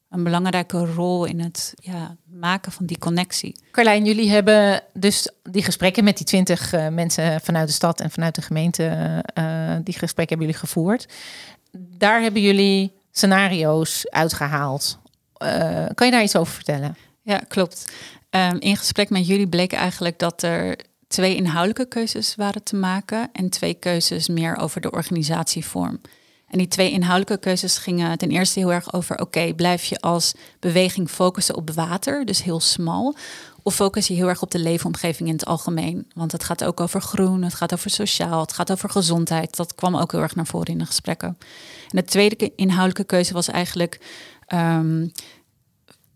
[0.09, 3.61] een belangrijke rol in het ja, maken van die connectie.
[3.71, 8.11] Carlijn, jullie hebben dus die gesprekken met die twintig uh, mensen vanuit de stad en
[8.11, 8.85] vanuit de gemeente,
[9.39, 11.09] uh, die gesprekken hebben jullie gevoerd.
[11.73, 14.99] Daar hebben jullie scenario's uitgehaald.
[15.43, 16.97] Uh, kan je daar iets over vertellen?
[17.23, 17.93] Ja, klopt.
[18.31, 20.79] Um, in gesprek met jullie bleek eigenlijk dat er
[21.09, 26.01] twee inhoudelijke keuzes waren te maken en twee keuzes meer over de organisatievorm.
[26.49, 30.35] En die twee inhoudelijke keuzes gingen ten eerste heel erg over: oké, blijf je als
[30.61, 33.17] beweging focussen op water, dus heel smal,
[33.63, 36.11] of focus je heel erg op de leefomgeving in het algemeen?
[36.15, 39.57] Want het gaat ook over groen, het gaat over sociaal, het gaat over gezondheid.
[39.57, 41.39] Dat kwam ook heel erg naar voren in de gesprekken.
[41.89, 44.01] En de tweede inhoudelijke keuze was eigenlijk.
[44.55, 45.13] Um,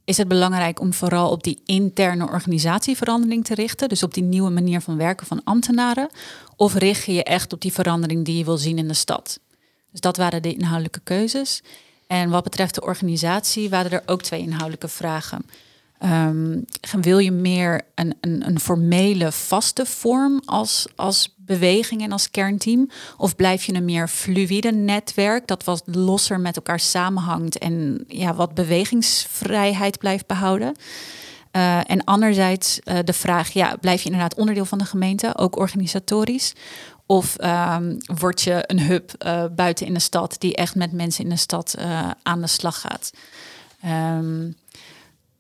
[0.05, 4.51] is het belangrijk om vooral op die interne organisatieverandering te richten, dus op die nieuwe
[4.51, 6.09] manier van werken van ambtenaren,
[6.57, 9.41] of richt je je echt op die verandering die je wil zien in de stad?
[9.91, 11.63] Dus dat waren de inhoudelijke keuzes.
[12.07, 15.47] En wat betreft de organisatie waren er ook twee inhoudelijke vragen.
[16.03, 16.65] Um,
[17.01, 22.91] wil je meer een, een, een, formele, vaste vorm als, als beweging en als kernteam?
[23.17, 28.35] Of blijf je een meer fluïde netwerk dat wat losser met elkaar samenhangt en ja,
[28.35, 30.77] wat bewegingsvrijheid blijft behouden?
[31.53, 35.57] Uh, en anderzijds uh, de vraag, ja, blijf je inderdaad onderdeel van de gemeente, ook
[35.57, 36.53] organisatorisch?
[37.07, 41.25] Of um, word je een hub uh, buiten in de stad die echt met mensen
[41.25, 41.77] in de stad
[42.23, 43.11] aan de slag gaat?
[43.85, 44.57] Um,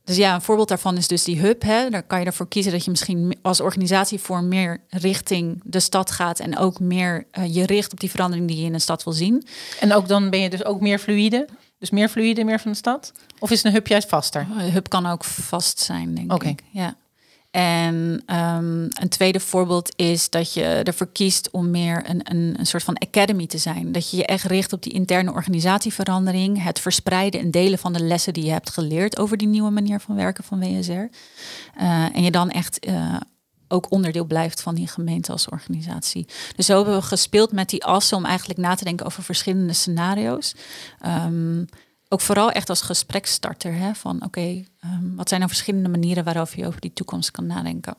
[0.05, 1.62] dus ja, een voorbeeld daarvan is dus die hub.
[1.62, 1.90] Hè.
[1.90, 6.40] Daar kan je ervoor kiezen dat je misschien als organisatievorm meer richting de stad gaat
[6.40, 9.12] en ook meer uh, je richt op die verandering die je in de stad wil
[9.12, 9.46] zien.
[9.80, 11.48] En ook dan ben je dus ook meer fluïde.
[11.78, 13.12] Dus meer fluïde, meer van de stad?
[13.38, 14.46] Of is een hub juist vaster?
[14.59, 16.50] Een hub kan ook vast zijn, denk okay.
[16.50, 16.62] ik.
[16.70, 16.96] Ja.
[17.55, 22.66] En um, een tweede voorbeeld is dat je ervoor kiest om meer een, een, een
[22.66, 23.92] soort van academy te zijn.
[23.92, 28.00] Dat je je echt richt op die interne organisatieverandering, het verspreiden en delen van de
[28.00, 30.90] lessen die je hebt geleerd over die nieuwe manier van werken van WSR.
[30.90, 31.09] Uh,
[32.16, 33.16] en je dan echt uh,
[33.68, 36.26] ook onderdeel blijft van die gemeente als organisatie.
[36.57, 39.72] Dus zo hebben we gespeeld met die assen om eigenlijk na te denken over verschillende
[39.72, 40.55] scenario's.
[41.07, 41.66] Um,
[42.15, 43.75] ook vooral echt als gespreksstarter.
[43.75, 43.95] Hè?
[43.95, 47.47] Van oké, okay, um, wat zijn nou verschillende manieren waarover je over die toekomst kan
[47.47, 47.95] nadenken?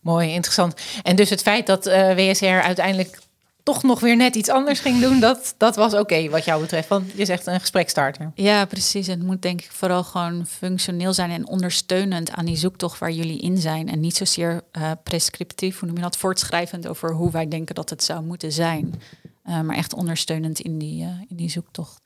[0.00, 0.74] Mooi, interessant.
[1.02, 3.18] En dus het feit dat uh, WSR uiteindelijk
[3.62, 6.88] toch nog weer net iets anders ging doen, dat, dat was oké wat jou betreft.
[6.88, 8.30] Want je zegt een gesprekstarter.
[8.34, 9.06] Ja, precies.
[9.06, 13.40] Het moet denk ik vooral gewoon functioneel zijn en ondersteunend aan die zoektocht waar jullie
[13.40, 13.88] in zijn.
[13.88, 17.90] En niet zozeer uh, prescriptief, hoe noem je dat, voortschrijvend over hoe wij denken dat
[17.90, 19.00] het zou moeten zijn.
[19.46, 22.04] Uh, maar echt ondersteunend in die, uh, in die zoektocht.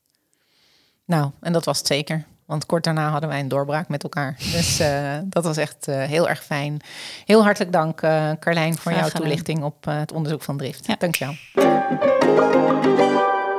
[1.10, 2.24] Nou, en dat was het zeker.
[2.46, 4.36] Want kort daarna hadden wij een doorbraak met elkaar.
[4.52, 6.80] Dus uh, dat was echt uh, heel erg fijn.
[7.24, 10.86] Heel hartelijk dank, uh, Carlijn, voor jouw toelichting op het onderzoek van Drift.
[10.86, 10.96] Ja.
[10.98, 11.64] Dank je wel.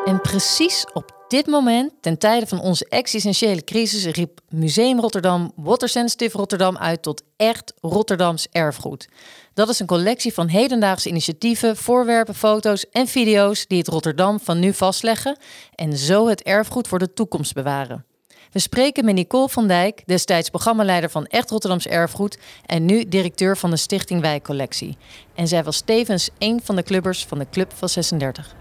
[0.05, 5.89] En precies op dit moment, ten tijde van onze existentiële crisis, riep Museum Rotterdam Water
[5.89, 9.09] Sensitive Rotterdam uit tot echt Rotterdams erfgoed.
[9.53, 14.59] Dat is een collectie van hedendaagse initiatieven, voorwerpen, foto's en video's die het Rotterdam van
[14.59, 15.37] nu vastleggen
[15.75, 18.05] en zo het erfgoed voor de toekomst bewaren.
[18.51, 23.57] We spreken met Nicole van Dijk, destijds programmaleider van Echt Rotterdams Erfgoed en nu directeur
[23.57, 24.97] van de Stichting Wijkcollectie.
[25.35, 28.55] En zij was tevens een van de clubbers van de Club van 36.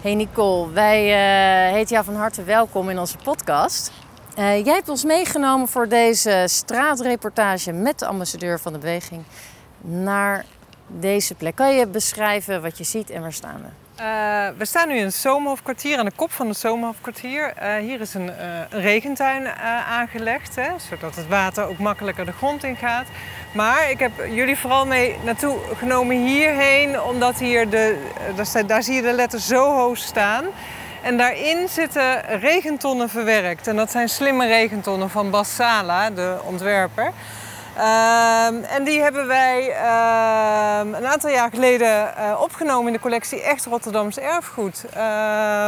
[0.00, 1.04] Hey Nicole, wij
[1.68, 3.92] uh, heten jou van harte welkom in onze podcast.
[4.38, 9.24] Uh, jij hebt ons meegenomen voor deze straatreportage met de ambassadeur van de beweging
[9.84, 10.44] naar
[10.86, 11.54] deze plek.
[11.54, 13.68] Kan je beschrijven wat je ziet en waar staan we?
[14.00, 17.54] Uh, we staan nu in het Zomerhofkwartier, aan de kop van het Zomerhofkwartier.
[17.62, 19.48] Uh, hier is een, een regentuin
[19.88, 23.06] aangelegd, hè, zodat het water ook makkelijker de grond in gaat.
[23.52, 28.10] Maar ik heb jullie vooral mee naartoe genomen hierheen, omdat hier de,
[28.66, 30.44] daar, zie je de letters zo hoog staan.
[31.02, 33.66] En daarin zitten regentonnen verwerkt.
[33.66, 37.12] En dat zijn slimme regentonnen van Bas Sala, de ontwerper.
[37.76, 39.66] Um, en die hebben wij
[40.80, 44.84] um, een aantal jaar geleden uh, opgenomen in de collectie Echt Rotterdams Erfgoed.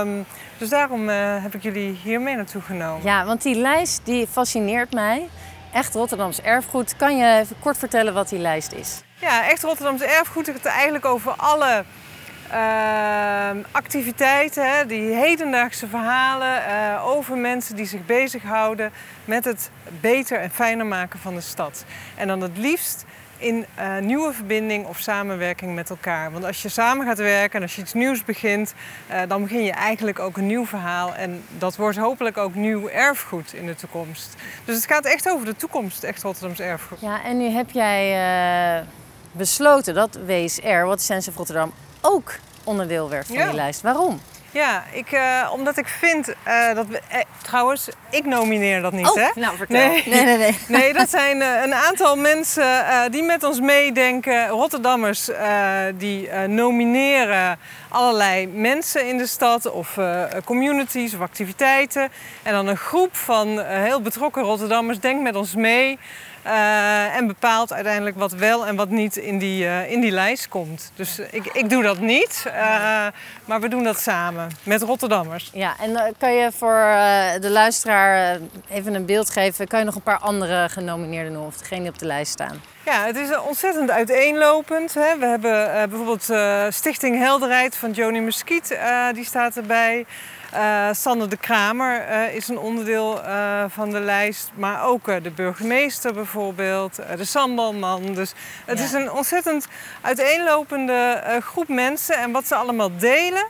[0.00, 0.26] Um,
[0.58, 3.04] dus daarom uh, heb ik jullie hier mee naartoe genomen.
[3.04, 5.28] Ja, want die lijst die fascineert mij.
[5.72, 6.96] Echt Rotterdams Erfgoed.
[6.96, 9.02] Kan je even kort vertellen wat die lijst is?
[9.20, 11.84] Ja, Echt Rotterdams Erfgoed gaat eigenlijk over alle
[12.52, 18.92] uh, activiteiten, die hedendaagse verhalen uh, over mensen die zich bezighouden
[19.24, 19.70] met het
[20.00, 21.84] beter en fijner maken van de stad.
[22.14, 23.04] En dan het liefst
[23.38, 26.32] in uh, nieuwe verbinding of samenwerking met elkaar.
[26.32, 28.74] Want als je samen gaat werken en als je iets nieuws begint,
[29.10, 31.14] uh, dan begin je eigenlijk ook een nieuw verhaal.
[31.14, 34.34] En dat wordt hopelijk ook nieuw erfgoed in de toekomst.
[34.64, 37.00] Dus het gaat echt over de toekomst, echt Rotterdams erfgoed.
[37.00, 38.84] Ja, en nu heb jij
[39.32, 41.72] besloten dat WSR, wat Sensitive Rotterdam,
[42.06, 42.34] ook
[42.64, 43.44] onderdeel werd van Ja.
[43.44, 43.80] die lijst.
[43.80, 44.20] Waarom?
[44.56, 47.00] Ja, ik, uh, omdat ik vind uh, dat we.
[47.08, 49.40] Eh, trouwens, ik nomineer dat niet, hè?
[49.40, 49.76] nou vertel.
[49.76, 50.02] Nee.
[50.06, 50.36] nee, nee.
[50.36, 50.58] nee.
[50.78, 52.64] Nee, dat zijn uh, een aantal mensen
[53.10, 54.48] die met ons meedenken.
[54.48, 55.30] Rotterdammers
[55.94, 59.98] die nomineren allerlei mensen in de stad of
[60.44, 62.08] communities of activiteiten.
[62.42, 65.98] En dan een groep van heel betrokken Rotterdammers denkt met ons mee.
[66.46, 70.48] Uh, en bepaalt uiteindelijk wat wel en wat niet in die, uh, in die lijst
[70.48, 70.92] komt.
[70.94, 72.52] Dus ik, ik doe dat niet, uh,
[73.44, 75.50] maar we doen dat samen met Rotterdammers.
[75.52, 76.78] Ja, en kan je voor
[77.40, 78.38] de luisteraar
[78.68, 79.66] even een beeld geven?
[79.66, 82.60] Kan je nog een paar andere genomineerden noemen of degene die op de lijst staan?
[82.84, 84.94] Ja, het is ontzettend uiteenlopend.
[84.94, 85.18] Hè.
[85.18, 86.32] We hebben bijvoorbeeld
[86.74, 88.78] Stichting Helderheid van Joni Muskiet,
[89.12, 90.06] die staat erbij.
[90.54, 95.30] Uh, Sander de Kramer uh, is een onderdeel uh, van de lijst, maar ook de
[95.30, 98.14] burgemeester bijvoorbeeld, de sambalman.
[98.14, 98.32] Dus
[98.64, 98.84] het Ja.
[98.84, 99.66] is een ontzettend
[100.00, 102.16] uiteenlopende groep mensen.
[102.18, 103.46] En wat ze allemaal delen,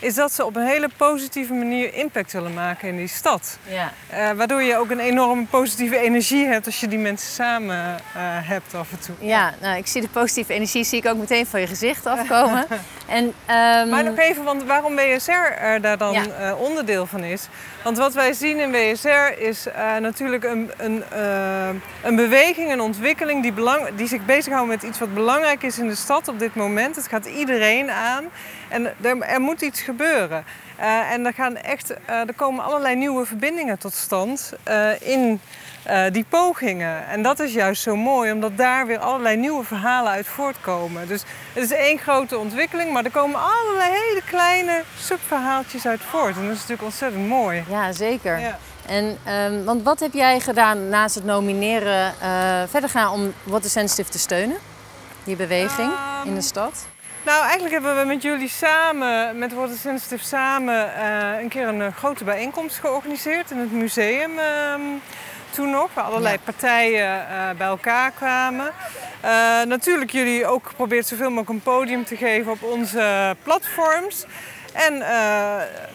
[0.00, 3.58] is dat ze op een hele positieve manier impact willen maken in die stad.
[3.68, 3.92] Ja.
[4.12, 7.94] Uh, waardoor je ook een enorme positieve energie hebt als je die mensen samen uh,
[8.48, 9.14] hebt af en toe.
[9.18, 12.66] Ja, nou, ik zie de positieve energie zie ik ook meteen van je gezicht afkomen.
[13.08, 13.32] en, um...
[13.88, 16.54] Maar nog even, want waarom WSR er daar dan Ja.
[16.54, 17.48] onderdeel van is.
[17.82, 19.66] Want wat wij zien in WSR is
[20.00, 21.02] natuurlijk een, een,
[22.02, 25.88] een beweging, een ontwikkeling die, belang, die zich bezighoudt met iets wat belangrijk is in
[25.88, 26.96] de stad op dit moment.
[26.96, 28.24] Het gaat iedereen aan
[28.68, 30.44] en er, er moet iets gebeuren.
[30.80, 34.52] Uh, en er, gaan echt, er komen allerlei nieuwe verbindingen tot stand
[35.86, 37.06] uh, in die pogingen.
[37.06, 41.08] En dat is juist zo mooi, omdat daar weer allerlei nieuwe verhalen uit voortkomen.
[41.08, 41.22] Dus
[41.52, 46.36] het is één grote ontwikkeling, maar er komen allerlei hele kleine subverhaaltjes uit voort.
[46.36, 47.64] En dat is natuurlijk ontzettend mooi.
[47.68, 48.38] Ja, zeker.
[48.38, 48.58] Ja.
[48.86, 52.14] En, um, want wat heb jij gedaan naast het nomineren
[52.68, 54.56] verder gaan om What is Sensitive te steunen?
[55.24, 56.86] Die beweging Um, in de stad?
[57.24, 61.92] Nou, eigenlijk hebben we met jullie samen, met Water Sensitive samen, uh, een keer een
[61.92, 64.30] grote bijeenkomst georganiseerd in het museum.
[64.30, 64.42] Uh,
[65.50, 66.40] toen nog, waar allerlei Ja.
[66.44, 68.70] partijen uh, bij elkaar kwamen.
[69.24, 74.26] Uh, natuurlijk jullie ook geprobeerd zoveel mogelijk een podium te geven op onze platforms.
[74.72, 75.00] En uh,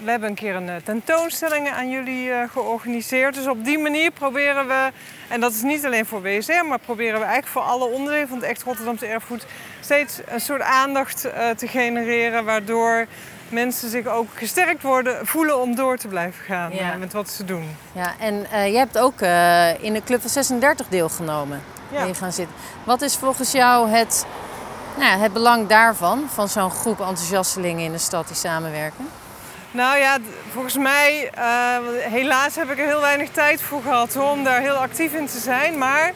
[0.03, 3.36] we hebben een keer een tentoonstelling aan jullie uh, georganiseerd.
[3.36, 4.91] Dus op die manier proberen we,
[5.28, 8.38] en dat is niet alleen voor WSR, maar proberen we eigenlijk voor alle onderdelen van
[8.38, 9.45] het echt Rotterdamse erfgoed
[9.80, 13.06] steeds een soort aandacht uh, te genereren, waardoor
[13.56, 16.95] mensen zich ook gesterkt worden, voelen om door te blijven gaan ja.
[16.95, 17.76] met wat ze doen.
[17.91, 18.36] Ja, en
[18.72, 19.22] je hebt ook
[19.82, 21.64] in de Club van 36 deelgenomen.
[21.91, 22.14] Ja.
[22.14, 22.56] gaan zitten.
[22.84, 24.26] Wat is volgens jou het
[24.97, 29.08] nou, het belang daarvan, van zo'n groep enthousiastelingen in de stad die samenwerken?
[29.72, 30.18] Nou ja,
[30.51, 34.76] volgens mij, uh, helaas heb ik er heel weinig tijd voor gehad om daar heel
[34.76, 35.78] actief in te zijn.
[35.78, 36.12] Maar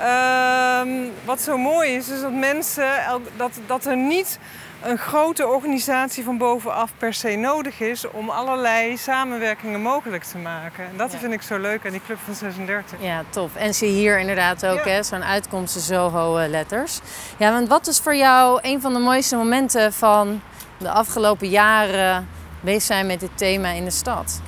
[0.00, 2.88] uh, wat zo mooi is, is dat mensen,
[3.36, 4.38] dat, dat er niet
[4.82, 10.84] een grote organisatie van bovenaf per se nodig is om allerlei samenwerkingen mogelijk te maken.
[10.84, 12.98] En dat vind ik zo leuk aan die Club van 36.
[13.02, 13.56] Ja, tof.
[13.56, 15.02] En zie hier inderdaad ook ja.
[15.02, 17.00] zo'n uitkomsten Zoho letters.
[17.36, 20.40] Ja, want wat is voor jou een van de mooiste momenten van
[20.78, 22.28] de afgelopen jaren
[22.60, 24.40] bezig zijn met dit thema in de stad?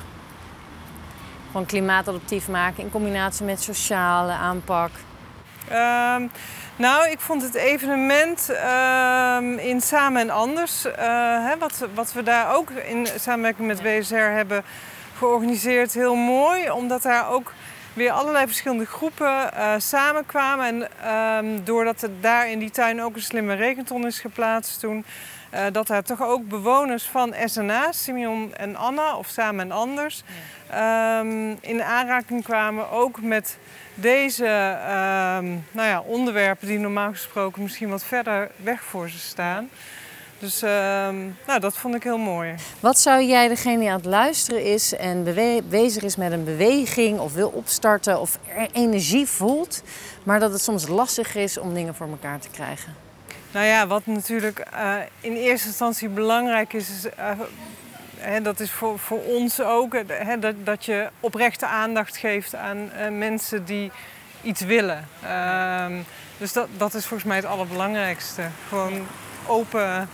[1.51, 4.89] Van klimaatadaptief maken in combinatie met sociale aanpak.
[5.71, 6.31] Um,
[6.75, 10.93] nou, ik vond het evenement uh, in Samen en Anders, uh,
[11.45, 14.63] hè, wat, wat we daar ook in samenwerking met WSR hebben
[15.21, 16.71] georganiseerd, heel mooi.
[16.71, 17.53] Omdat daar ook
[17.93, 20.65] weer allerlei verschillende groepen uh, samenkwamen.
[20.65, 25.05] En uh, doordat er daar in die tuin ook een slimme regenton is geplaatst toen...
[25.53, 30.23] Uh, dat daar toch ook bewoners van SNA, Simeon en Anna, of Samen en Anders...
[30.25, 31.19] Ja.
[31.19, 33.57] Um, in aanraking kwamen ook met
[34.01, 39.69] deze ehm, nou ja, onderwerpen die normaal gesproken misschien wat verder weg voor ze staan.
[40.39, 41.15] Dus ehm,
[41.47, 42.55] nou, dat vond ik heel mooi.
[42.79, 45.23] Wat zou jij, degene die aan het luisteren is en
[45.69, 48.39] bezig is met een beweging of wil opstarten of
[48.71, 49.83] energie voelt,
[50.23, 52.95] maar dat het soms lastig is om dingen voor elkaar te krijgen?
[53.51, 57.39] Nou ja, wat natuurlijk uh, in eerste instantie belangrijk is, is uh,
[58.43, 59.95] dat is voor, voor ons ook
[60.39, 63.91] dat, dat je oprechte aandacht geeft aan uh, mensen die
[64.41, 65.07] iets willen.
[65.23, 65.85] Uh,
[66.37, 68.41] dus dat, dat is volgens mij het allerbelangrijkste.
[68.67, 69.07] Gewoon
[69.47, 70.09] open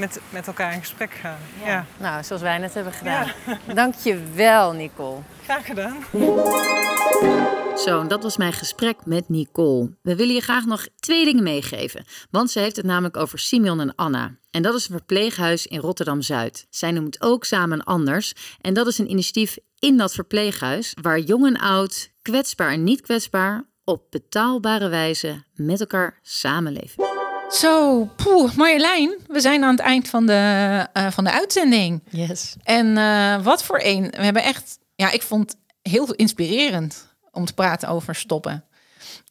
[0.00, 1.38] met, met elkaar in gesprek gaan.
[1.64, 1.86] Ja.
[1.98, 3.26] Nou, zoals wij net hebben gedaan.
[3.46, 3.58] Ja.
[3.74, 5.20] Dank je wel, Nicole.
[5.44, 5.96] Graag gedaan.
[7.84, 9.96] Zo, dat was mijn gesprek met Nicole.
[10.02, 12.04] We willen je graag nog twee dingen meegeven.
[12.30, 14.36] Want ze heeft het namelijk over Simeon en Anna.
[14.50, 16.66] En dat is een verpleeghuis in Rotterdam-Zuid.
[16.70, 18.32] Zij noemt het ook Samen Anders.
[18.60, 20.94] En dat is een initiatief in dat verpleeghuis...
[21.02, 23.64] waar jong en oud, kwetsbaar en niet kwetsbaar...
[23.84, 27.09] op betaalbare wijze met elkaar samenleven.
[27.50, 32.02] Zo, poeh, Marjolein, we zijn aan het eind van de, uh, van de uitzending.
[32.10, 32.54] Yes.
[32.62, 34.02] En uh, wat voor een.
[34.10, 38.64] We hebben echt, ja, ik vond heel inspirerend om te praten over stoppen.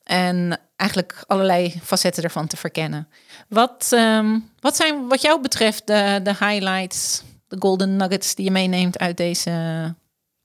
[0.03, 3.07] En eigenlijk allerlei facetten ervan te verkennen.
[3.47, 8.51] Wat, um, wat zijn wat jou betreft de, de highlights, de golden nuggets die je
[8.51, 9.51] meeneemt uit deze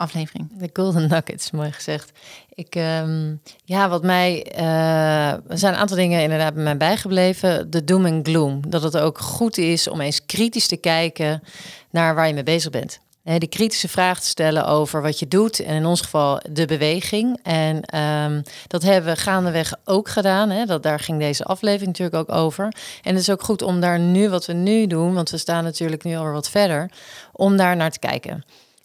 [0.04, 0.48] aflevering?
[0.58, 2.12] De golden nuggets, mooi gezegd.
[2.54, 7.70] Ik, um, ja, wat mij, uh, er zijn een aantal dingen inderdaad bij mij bijgebleven.
[7.70, 8.70] De doom en gloom.
[8.70, 11.42] Dat het ook goed is om eens kritisch te kijken
[11.90, 15.60] naar waar je mee bezig bent de kritische vraag te stellen over wat je doet.
[15.60, 17.38] En in ons geval de beweging.
[17.42, 20.50] En um, dat hebben we gaandeweg ook gedaan.
[20.50, 20.64] Hè.
[20.64, 22.64] Dat, daar ging deze aflevering natuurlijk ook over.
[23.02, 25.64] En het is ook goed om daar nu, wat we nu doen, want we staan
[25.64, 26.90] natuurlijk nu al wat verder,
[27.32, 28.44] om daar naar te kijken.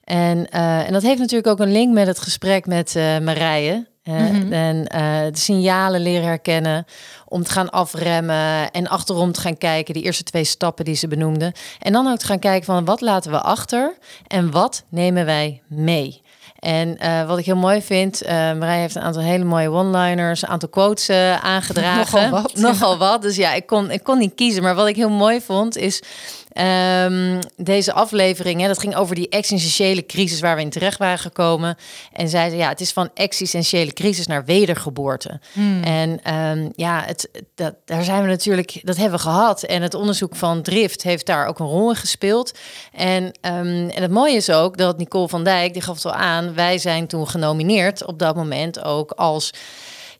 [0.09, 3.87] En, uh, en dat heeft natuurlijk ook een link met het gesprek met uh, Marije.
[4.03, 4.53] Mhm.
[4.53, 6.85] En uh, de signalen leren herkennen
[7.27, 11.07] om te gaan afremmen en achterom te gaan kijken, die eerste twee stappen die ze
[11.07, 11.53] benoemde.
[11.79, 13.97] En dan ook te gaan kijken van wat laten we achter
[14.27, 16.21] en wat nemen wij mee.
[16.59, 20.41] En uh, wat ik heel mooi vind, uh, Marij heeft een aantal hele mooie one-liners,
[20.41, 22.21] een aantal quotes uh, aangedragen.
[22.29, 22.55] Nogal wat.
[22.55, 23.21] Nogal wat.
[23.21, 24.63] Dus ja, ik kon, ik kon niet kiezen.
[24.63, 26.01] Maar wat ik heel mooi vond, is
[26.53, 31.19] Um, deze aflevering, hè, dat ging over die existentiële crisis waar we in terecht waren
[31.19, 31.77] gekomen.
[32.13, 35.39] En zeiden, ja, het is van existentiële crisis naar wedergeboorte.
[35.53, 35.83] Hmm.
[35.83, 39.63] En um, ja, het, dat, daar zijn we natuurlijk, dat hebben we gehad.
[39.63, 42.57] En het onderzoek van Drift heeft daar ook een rol in gespeeld.
[42.93, 46.13] En, um, en het mooie is ook dat Nicole van Dijk, die gaf het al
[46.13, 49.53] aan, wij zijn toen genomineerd op dat moment ook als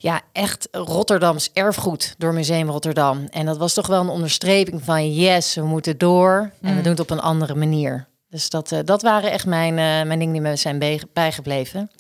[0.02, 3.26] ja, echt Rotterdams erfgoed door Museum Rotterdam.
[3.30, 6.82] En dat was toch wel een onderstreping van yes, we moeten door en we mm.
[6.82, 8.08] doen het op een andere manier.
[8.30, 11.92] Dus dat, uh, dat waren echt mijn, uh, mijn dingen die me zijn bijgebleven.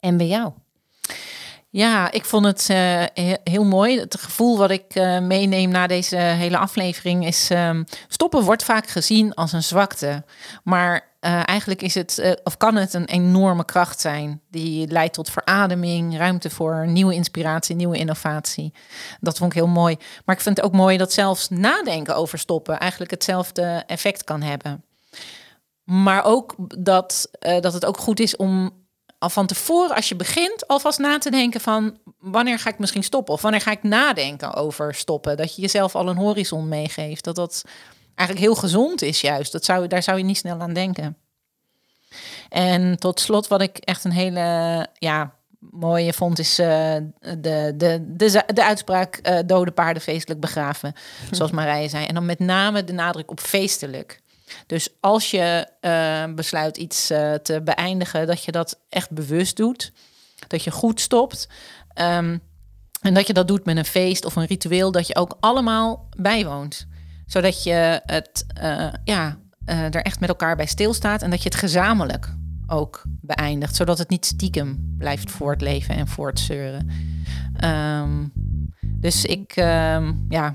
[0.00, 0.52] En bij jou?
[1.70, 3.02] Ja, ik vond het uh,
[3.44, 4.00] heel mooi.
[4.00, 8.88] Het gevoel wat ik uh, meeneem na deze hele aflevering is: um, stoppen wordt vaak
[8.88, 10.24] gezien als een zwakte.
[10.64, 15.30] Maar uh, eigenlijk is het, of kan het een enorme kracht zijn die leidt tot
[15.30, 18.72] verademing, ruimte voor nieuwe inspiratie, nieuwe innovatie.
[19.20, 19.96] Dat vond ik heel mooi.
[20.24, 24.42] Maar ik vind het ook mooi dat zelfs nadenken over stoppen eigenlijk hetzelfde effect kan
[24.42, 24.82] hebben.
[25.84, 28.72] maar ook dat, eh, dat het ook goed is om
[29.18, 33.02] al van tevoren, als je begint, alvast na te denken van wanneer ga ik misschien
[33.02, 33.34] stoppen?
[33.34, 35.36] Of wanneer ga ik nadenken over stoppen?
[35.36, 37.24] Dat je jezelf al een horizon meegeeft.
[37.24, 37.64] Dat dat
[38.18, 39.52] eigenlijk heel gezond is juist.
[39.52, 41.16] Dat zou, daar zou je niet snel aan denken.
[42.48, 46.66] En tot slot, wat ik echt een hele ja, mooie vond, is uh,
[47.20, 50.92] de, de, de, de uitspraak uh, dode paarden feestelijk begraven.
[51.30, 52.06] Zoals Marije zei.
[52.06, 54.20] En dan met name de nadruk op feestelijk.
[54.66, 57.06] Dus als je uh, besluit iets
[57.42, 59.92] te beëindigen, dat je dat echt bewust doet.
[60.46, 61.48] Dat je goed stopt.
[61.94, 62.42] Um,
[63.00, 66.08] en dat je dat doet met een feest of een ritueel dat je ook allemaal
[66.16, 66.86] bijwoont.
[67.28, 68.46] Zodat je het
[69.04, 72.36] ja, er echt met elkaar bij stilstaat en dat je het gezamenlijk
[72.66, 76.90] ook beëindigt, zodat het niet stiekem blijft voortleven en voortzeuren.
[77.64, 78.32] Um,
[78.82, 80.54] dus ik um, ja,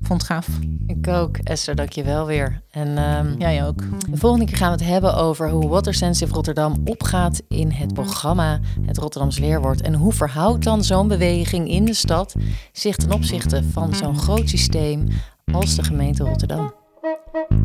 [0.00, 0.48] vond het gaaf.
[0.86, 2.62] Ik ook, Esther, dank je wel weer.
[2.70, 3.82] En um, jij ook.
[4.10, 7.94] De volgende keer gaan we het hebben over hoe Water Sensitive Rotterdam opgaat in het
[7.94, 9.80] programma Het Rotterdams Weerwoord.
[9.80, 12.34] En hoe verhoudt dan zo'n beweging in de stad
[12.72, 15.08] zich ten opzichte van zo'n groot systeem
[15.52, 16.74] als de gemeente Rotterdam.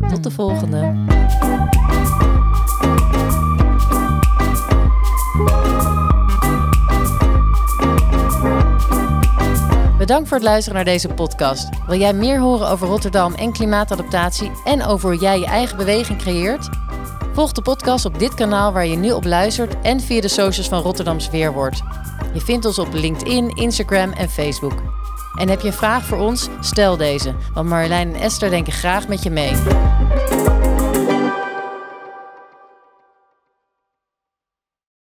[0.08, 1.04] Tot de volgende.
[9.98, 11.68] Bedankt voor het luisteren naar deze podcast.
[11.86, 16.18] Wil jij meer horen over Rotterdam en klimaatadaptatie en over hoe jij je eigen beweging
[16.18, 16.68] creëert?
[17.32, 20.68] Volg de podcast op dit kanaal waar je nu op luistert en via de socials
[20.68, 21.82] van Rotterdams Weerwoord.
[22.34, 25.01] Je vindt ons op LinkedIn, Instagram en Facebook.
[25.34, 26.48] En heb je een vraag voor ons?
[26.60, 29.52] Stel deze, want Marjolein en Esther denken graag met je mee.